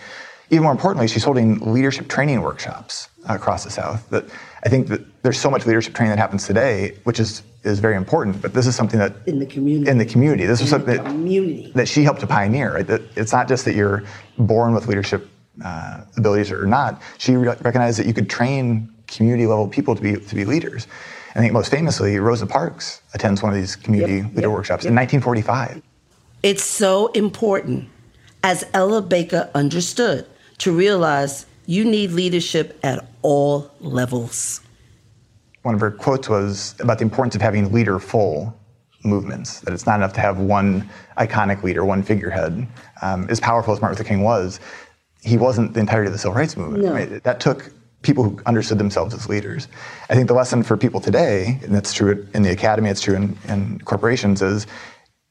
Even 0.51 0.63
more 0.63 0.73
importantly, 0.73 1.09
she's 1.09 1.25
holding 1.25 1.59
leadership 1.73 2.09
training 2.09 2.43
workshops 2.43 3.09
across 3.29 3.65
the 3.65 3.71
South. 3.71 4.09
That 4.11 4.25
I 4.65 4.69
think 4.69 4.87
that 4.89 5.01
there's 5.23 5.39
so 5.39 5.51
much 5.51 5.67
leadership 5.67 5.95
training 5.95 6.11
that 6.11 6.19
happens 6.19 6.47
today, 6.47 6.97
which 7.05 7.21
is 7.21 7.43
is 7.63 7.79
very 7.79 7.97
important. 7.97 8.41
But 8.41 8.55
this 8.55 8.67
is 8.67 8.75
something 8.75 8.99
that 8.99 9.15
in 9.27 9.39
the 9.39 9.47
community, 9.47 9.91
in 9.91 9.99
the 9.99 10.07
community, 10.07 10.47
this 10.47 10.61
in 10.61 10.65
was 10.65 10.71
something 10.71 10.97
that, 10.97 11.75
that 11.75 11.89
she 11.89 12.05
helped 12.05 12.21
to 12.21 12.27
pioneer. 12.27 12.75
Right? 12.75 12.87
That 12.87 13.03
it's 13.17 13.33
not 13.33 13.49
just 13.49 13.65
that 13.67 13.75
you're 13.75 14.03
born 14.39 14.75
with 14.75 14.87
leadership 14.87 15.29
uh, 15.65 16.03
abilities 16.17 16.51
or 16.51 16.67
not. 16.67 17.03
She 17.19 17.37
re- 17.37 17.49
recognized 17.61 17.99
that 17.99 18.07
you 18.07 18.15
could 18.15 18.31
train 18.31 18.93
community 19.07 19.47
level 19.47 19.69
people 19.69 19.95
to 19.95 20.03
be 20.03 20.17
to 20.17 20.35
be 20.35 20.45
leaders. 20.45 20.87
I 21.35 21.39
think 21.39 21.53
most 21.53 21.71
famously, 21.71 22.19
Rosa 22.19 22.47
Parks 22.47 23.03
attends 23.15 23.43
one 23.43 23.53
of 23.53 23.59
these 23.59 23.77
community 23.77 24.17
yep, 24.17 24.25
leader 24.35 24.49
yep, 24.49 24.51
workshops 24.51 24.85
yep. 24.85 24.91
in 24.91 24.97
1945. 24.97 25.83
It's 26.43 26.65
so 26.65 27.09
important, 27.09 27.89
as 28.43 28.65
Ella 28.73 29.01
Baker 29.03 29.49
understood, 29.55 30.27
to 30.59 30.73
realize 30.73 31.47
you 31.67 31.85
need 31.85 32.11
leadership 32.11 32.79
at 32.83 33.07
all 33.23 33.71
levels. 33.79 34.61
One 35.63 35.75
of 35.75 35.81
her 35.81 35.91
quotes 35.91 36.29
was 36.29 36.75
about 36.81 36.99
the 36.99 37.05
importance 37.05 37.35
of 37.35 37.43
having 37.43 37.73
leaderful 37.73 38.57
movements, 39.05 39.61
that 39.61 39.73
it's 39.73 39.87
not 39.87 39.97
enough 39.97 40.13
to 40.15 40.21
have 40.21 40.39
one 40.39 40.89
iconic 41.19 41.63
leader, 41.63 41.85
one 41.85 42.03
figurehead. 42.03 42.67
Um, 43.03 43.27
as 43.29 43.41
powerful 43.41 43.73
as 43.73 43.81
Martin 43.81 43.99
Luther 43.99 44.09
King 44.09 44.23
was, 44.23 44.61
he 45.23 45.37
wasn't 45.37 45.75
the 45.75 45.81
entirety 45.81 46.07
of 46.07 46.13
the 46.13 46.19
civil 46.19 46.35
rights 46.35 46.57
movement. 46.57 46.85
No. 46.85 46.93
Right? 46.93 47.23
That 47.23 47.41
took 47.41 47.71
people 48.03 48.25
who 48.25 48.41
understood 48.47 48.79
themselves 48.79 49.15
as 49.15 49.29
leaders. 49.29 49.69
I 50.09 50.15
think 50.15 50.29
the 50.29 50.35
lesson 50.35 50.63
for 50.63 50.77
people 50.77 51.01
today, 51.01 51.61
and 51.63 51.75
that's 51.75 51.93
true 51.93 52.27
in 52.33 52.43
the 52.43 52.51
academy, 52.51 52.89
it's 52.89 53.03
true 53.03 53.15
in, 53.15 53.37
in 53.49 53.79
corporations, 53.81 54.41
is 54.41 54.67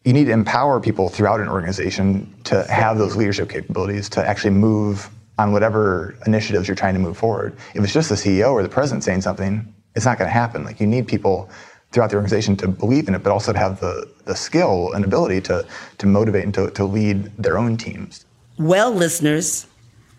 you 0.05 0.13
need 0.13 0.25
to 0.25 0.31
empower 0.31 0.79
people 0.79 1.09
throughout 1.09 1.39
an 1.39 1.49
organization 1.49 2.33
to 2.45 2.63
have 2.71 2.97
those 2.97 3.15
leadership 3.15 3.49
capabilities 3.49 4.07
to 4.09 4.25
actually 4.25 4.51
move 4.51 5.09
on 5.37 5.51
whatever 5.51 6.15
initiatives 6.25 6.67
you're 6.67 6.75
trying 6.75 6.93
to 6.93 6.99
move 6.99 7.17
forward. 7.17 7.57
If 7.73 7.83
it's 7.83 7.93
just 7.93 8.09
the 8.09 8.15
CEO 8.15 8.51
or 8.51 8.61
the 8.61 8.69
president 8.69 9.03
saying 9.03 9.21
something, 9.21 9.73
it's 9.95 10.05
not 10.05 10.17
going 10.17 10.27
to 10.27 10.33
happen. 10.33 10.63
Like 10.63 10.79
you 10.79 10.87
need 10.87 11.07
people 11.07 11.49
throughout 11.91 12.09
the 12.09 12.15
organization 12.15 12.55
to 12.57 12.67
believe 12.67 13.07
in 13.07 13.15
it, 13.15 13.23
but 13.23 13.31
also 13.31 13.51
to 13.51 13.59
have 13.59 13.79
the, 13.79 14.09
the 14.25 14.35
skill 14.35 14.91
and 14.93 15.03
ability 15.03 15.41
to, 15.41 15.65
to 15.97 16.05
motivate 16.05 16.43
and 16.43 16.53
to, 16.53 16.69
to 16.71 16.85
lead 16.85 17.25
their 17.37 17.57
own 17.57 17.77
teams. 17.77 18.25
Well, 18.57 18.91
listeners, 18.91 19.65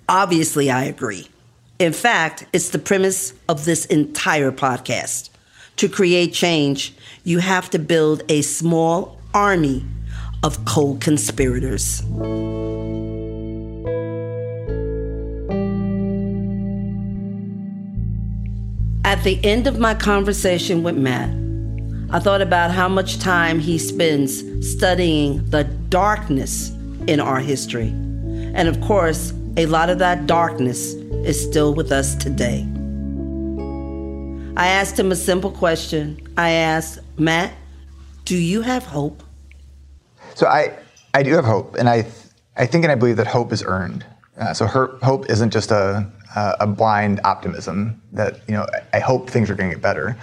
obviously 0.09 0.71
I 0.71 0.85
agree. 0.85 1.29
In 1.79 1.93
fact, 1.93 2.47
it's 2.53 2.71
the 2.71 2.79
premise 2.79 3.33
of 3.49 3.65
this 3.65 3.87
entire 3.87 4.53
podcast. 4.53 5.31
To 5.77 5.89
create 5.89 6.35
change, 6.35 6.95
you 7.25 7.39
have 7.39 7.71
to 7.71 7.79
build 7.79 8.23
a 8.29 8.43
small 8.43 9.19
army 9.33 9.85
of 10.43 10.65
co 10.65 10.97
conspirators. 10.97 12.03
At 19.11 19.25
the 19.25 19.45
end 19.45 19.67
of 19.67 19.81
my 19.81 19.95
conversation 19.95 20.85
with 20.85 20.97
Matt, 20.97 21.31
I 22.15 22.21
thought 22.21 22.41
about 22.41 22.71
how 22.71 22.89
much 22.89 23.19
time 23.19 23.59
he 23.59 23.77
spends 23.77 24.45
studying 24.65 25.45
the 25.47 25.65
darkness 25.65 26.71
in 27.09 27.19
our 27.19 27.41
history. 27.41 27.89
And 27.89 28.69
of 28.69 28.81
course, 28.81 29.33
a 29.57 29.67
lot 29.67 29.91
of 29.91 29.99
that 29.99 30.29
darkness 30.29 30.93
is 31.27 31.43
still 31.43 31.75
with 31.75 31.91
us 31.91 32.15
today. 32.15 32.65
I 34.57 34.69
asked 34.69 34.97
him 34.97 35.11
a 35.11 35.17
simple 35.17 35.51
question. 35.51 36.17
I 36.37 36.51
asked, 36.51 37.01
Matt, 37.19 37.53
do 38.25 38.37
you 38.37 38.63
have 38.63 38.85
hope? 38.85 39.25
So 40.37 40.47
I, 40.47 40.79
I 41.15 41.25
do 41.25 41.33
have 41.33 41.45
hope, 41.45 41.75
and 41.75 41.89
I, 41.89 42.07
I 42.57 42.65
think 42.65 42.85
and 42.85 42.93
I 42.93 42.95
believe 42.95 43.17
that 43.17 43.27
hope 43.27 43.53
is 43.53 43.65
earned. 43.65 44.07
Uh, 44.39 44.55
so 44.55 44.67
her, 44.69 44.97
hope 45.03 45.29
isn't 45.29 45.53
just 45.53 45.73
a, 45.73 46.09
uh, 46.35 46.57
a 46.61 46.67
blind 46.67 47.21
optimism 47.25 48.03
that 48.13 48.41
you 48.49 48.55
know 48.55 48.67
I 48.93 49.01
hope 49.01 49.31
things 49.31 49.51
are 49.51 49.55
going 49.55 49.71
to 49.71 49.77
get 49.77 49.83
better. 49.83 50.17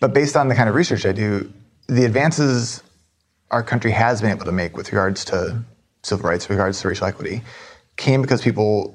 But 0.00 0.14
based 0.14 0.36
on 0.36 0.48
the 0.48 0.54
kind 0.54 0.68
of 0.68 0.74
research 0.74 1.06
I 1.06 1.12
do, 1.12 1.52
the 1.88 2.04
advances 2.04 2.82
our 3.50 3.62
country 3.62 3.90
has 3.92 4.20
been 4.20 4.30
able 4.30 4.46
to 4.46 4.52
make 4.52 4.76
with 4.76 4.90
regards 4.92 5.24
to 5.26 5.62
civil 6.02 6.28
rights, 6.28 6.48
with 6.48 6.56
regards 6.56 6.80
to 6.80 6.88
racial 6.88 7.06
equity, 7.06 7.42
came 7.96 8.22
because 8.22 8.42
people 8.42 8.94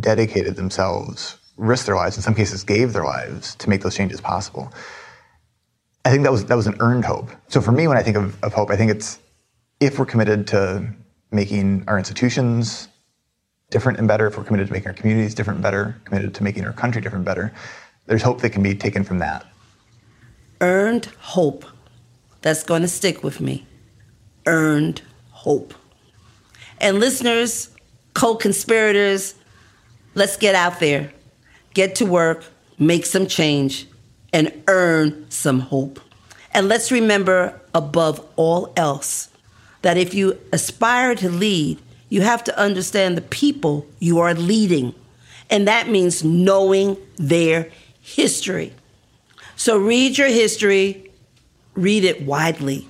dedicated 0.00 0.56
themselves, 0.56 1.38
risked 1.56 1.86
their 1.86 1.96
lives, 1.96 2.16
in 2.16 2.22
some 2.22 2.34
cases 2.34 2.62
gave 2.64 2.92
their 2.92 3.04
lives 3.04 3.54
to 3.56 3.68
make 3.68 3.82
those 3.82 3.96
changes 3.96 4.20
possible. 4.20 4.72
I 6.04 6.10
think 6.10 6.22
that 6.22 6.30
was 6.32 6.44
that 6.46 6.54
was 6.54 6.66
an 6.66 6.76
earned 6.80 7.04
hope. 7.04 7.30
So 7.48 7.60
for 7.60 7.72
me, 7.72 7.88
when 7.88 7.96
I 7.96 8.02
think 8.02 8.16
of, 8.16 8.42
of 8.44 8.52
hope, 8.52 8.70
I 8.70 8.76
think 8.76 8.90
it's 8.90 9.18
if 9.80 9.98
we're 9.98 10.06
committed 10.06 10.46
to 10.48 10.88
making 11.30 11.84
our 11.88 11.98
institutions 11.98 12.88
different 13.70 13.98
and 13.98 14.06
better, 14.06 14.26
if 14.26 14.38
we're 14.38 14.44
committed 14.44 14.68
to 14.68 14.72
making 14.72 14.88
our 14.88 14.94
communities 14.94 15.34
different 15.34 15.56
and 15.56 15.62
better, 15.62 16.00
committed 16.04 16.34
to 16.34 16.42
making 16.42 16.64
our 16.64 16.72
country 16.72 17.00
different 17.00 17.20
and 17.20 17.26
better, 17.26 17.52
there's 18.06 18.22
hope 18.22 18.40
that 18.42 18.50
can 18.50 18.62
be 18.62 18.74
taken 18.74 19.04
from 19.04 19.18
that. 19.18 19.46
Earned 20.60 21.06
hope. 21.18 21.64
That's 22.42 22.62
going 22.62 22.82
to 22.82 22.88
stick 22.88 23.24
with 23.24 23.40
me. 23.40 23.66
Earned 24.46 25.02
hope. 25.30 25.74
And 26.80 27.00
listeners, 27.00 27.70
co 28.14 28.36
conspirators, 28.36 29.34
let's 30.14 30.36
get 30.36 30.54
out 30.54 30.78
there, 30.78 31.12
get 31.74 31.96
to 31.96 32.06
work, 32.06 32.44
make 32.78 33.04
some 33.04 33.26
change, 33.26 33.86
and 34.32 34.52
earn 34.68 35.28
some 35.30 35.60
hope. 35.60 35.98
And 36.54 36.68
let's 36.68 36.92
remember, 36.92 37.60
above 37.74 38.24
all 38.36 38.72
else, 38.76 39.28
that 39.82 39.96
if 39.96 40.14
you 40.14 40.38
aspire 40.52 41.14
to 41.16 41.28
lead, 41.28 41.80
you 42.08 42.20
have 42.22 42.44
to 42.44 42.58
understand 42.58 43.16
the 43.16 43.22
people 43.22 43.86
you 43.98 44.18
are 44.18 44.34
leading. 44.34 44.94
And 45.50 45.66
that 45.68 45.88
means 45.88 46.24
knowing 46.24 46.96
their 47.16 47.70
history. 48.00 48.72
So 49.56 49.78
read 49.78 50.18
your 50.18 50.28
history, 50.28 51.10
read 51.74 52.04
it 52.04 52.22
widely, 52.22 52.86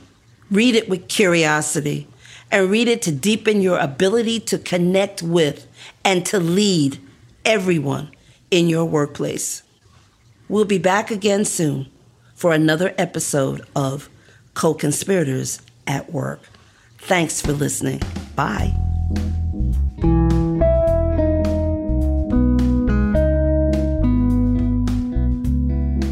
read 0.51 0.75
it 0.75 0.89
with 0.89 1.09
curiosity, 1.09 2.09
and 2.51 2.71
read 2.71 2.89
it 2.89 3.03
to 3.03 3.13
deepen 3.13 3.61
your 3.61 3.79
ability 3.79 4.41
to 4.41 4.59
connect 4.59 5.23
with 5.23 5.67
and 6.05 6.25
to 6.27 6.39
lead 6.39 6.99
everyone 7.45 8.11
in 8.51 8.69
your 8.69 8.85
workplace. 8.85 9.63
We'll 10.49 10.65
be 10.65 10.79
back 10.79 11.11
again 11.11 11.45
soon 11.45 11.91
for 12.35 12.53
another 12.53 12.95
episode 12.99 13.67
of 13.75 14.09
Co 14.55 14.75
Conspirators 14.75 15.61
at 15.87 16.13
Work. 16.13 16.41
Thanks 16.99 17.41
for 17.41 17.53
listening. 17.53 18.03
Bye. 18.35 18.96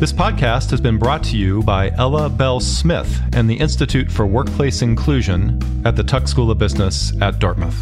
This 0.04 0.12
podcast 0.12 0.70
has 0.70 0.82
been 0.82 0.98
brought 0.98 1.24
to 1.24 1.36
you 1.38 1.62
by 1.62 1.88
Ella 1.92 2.28
Bell 2.28 2.60
Smith 2.60 3.22
and 3.32 3.48
the 3.48 3.54
Institute 3.54 4.12
for 4.12 4.26
Workplace 4.26 4.82
Inclusion 4.82 5.58
at 5.86 5.96
the 5.96 6.04
Tuck 6.04 6.28
School 6.28 6.50
of 6.50 6.58
Business 6.58 7.12
at 7.22 7.38
Dartmouth. 7.38 7.80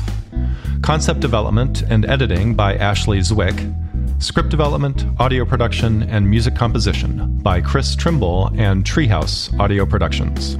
Concept 0.82 1.18
development 1.18 1.82
and 1.82 2.04
editing 2.06 2.54
by 2.54 2.76
Ashley 2.76 3.18
Zwick. 3.18 4.22
Script 4.22 4.50
development, 4.50 5.04
audio 5.18 5.44
production, 5.44 6.04
and 6.04 6.30
music 6.30 6.54
composition 6.54 7.38
by 7.38 7.60
Chris 7.60 7.96
Trimble 7.96 8.52
and 8.56 8.84
Treehouse 8.84 9.52
Audio 9.58 9.84
Productions. 9.84 10.56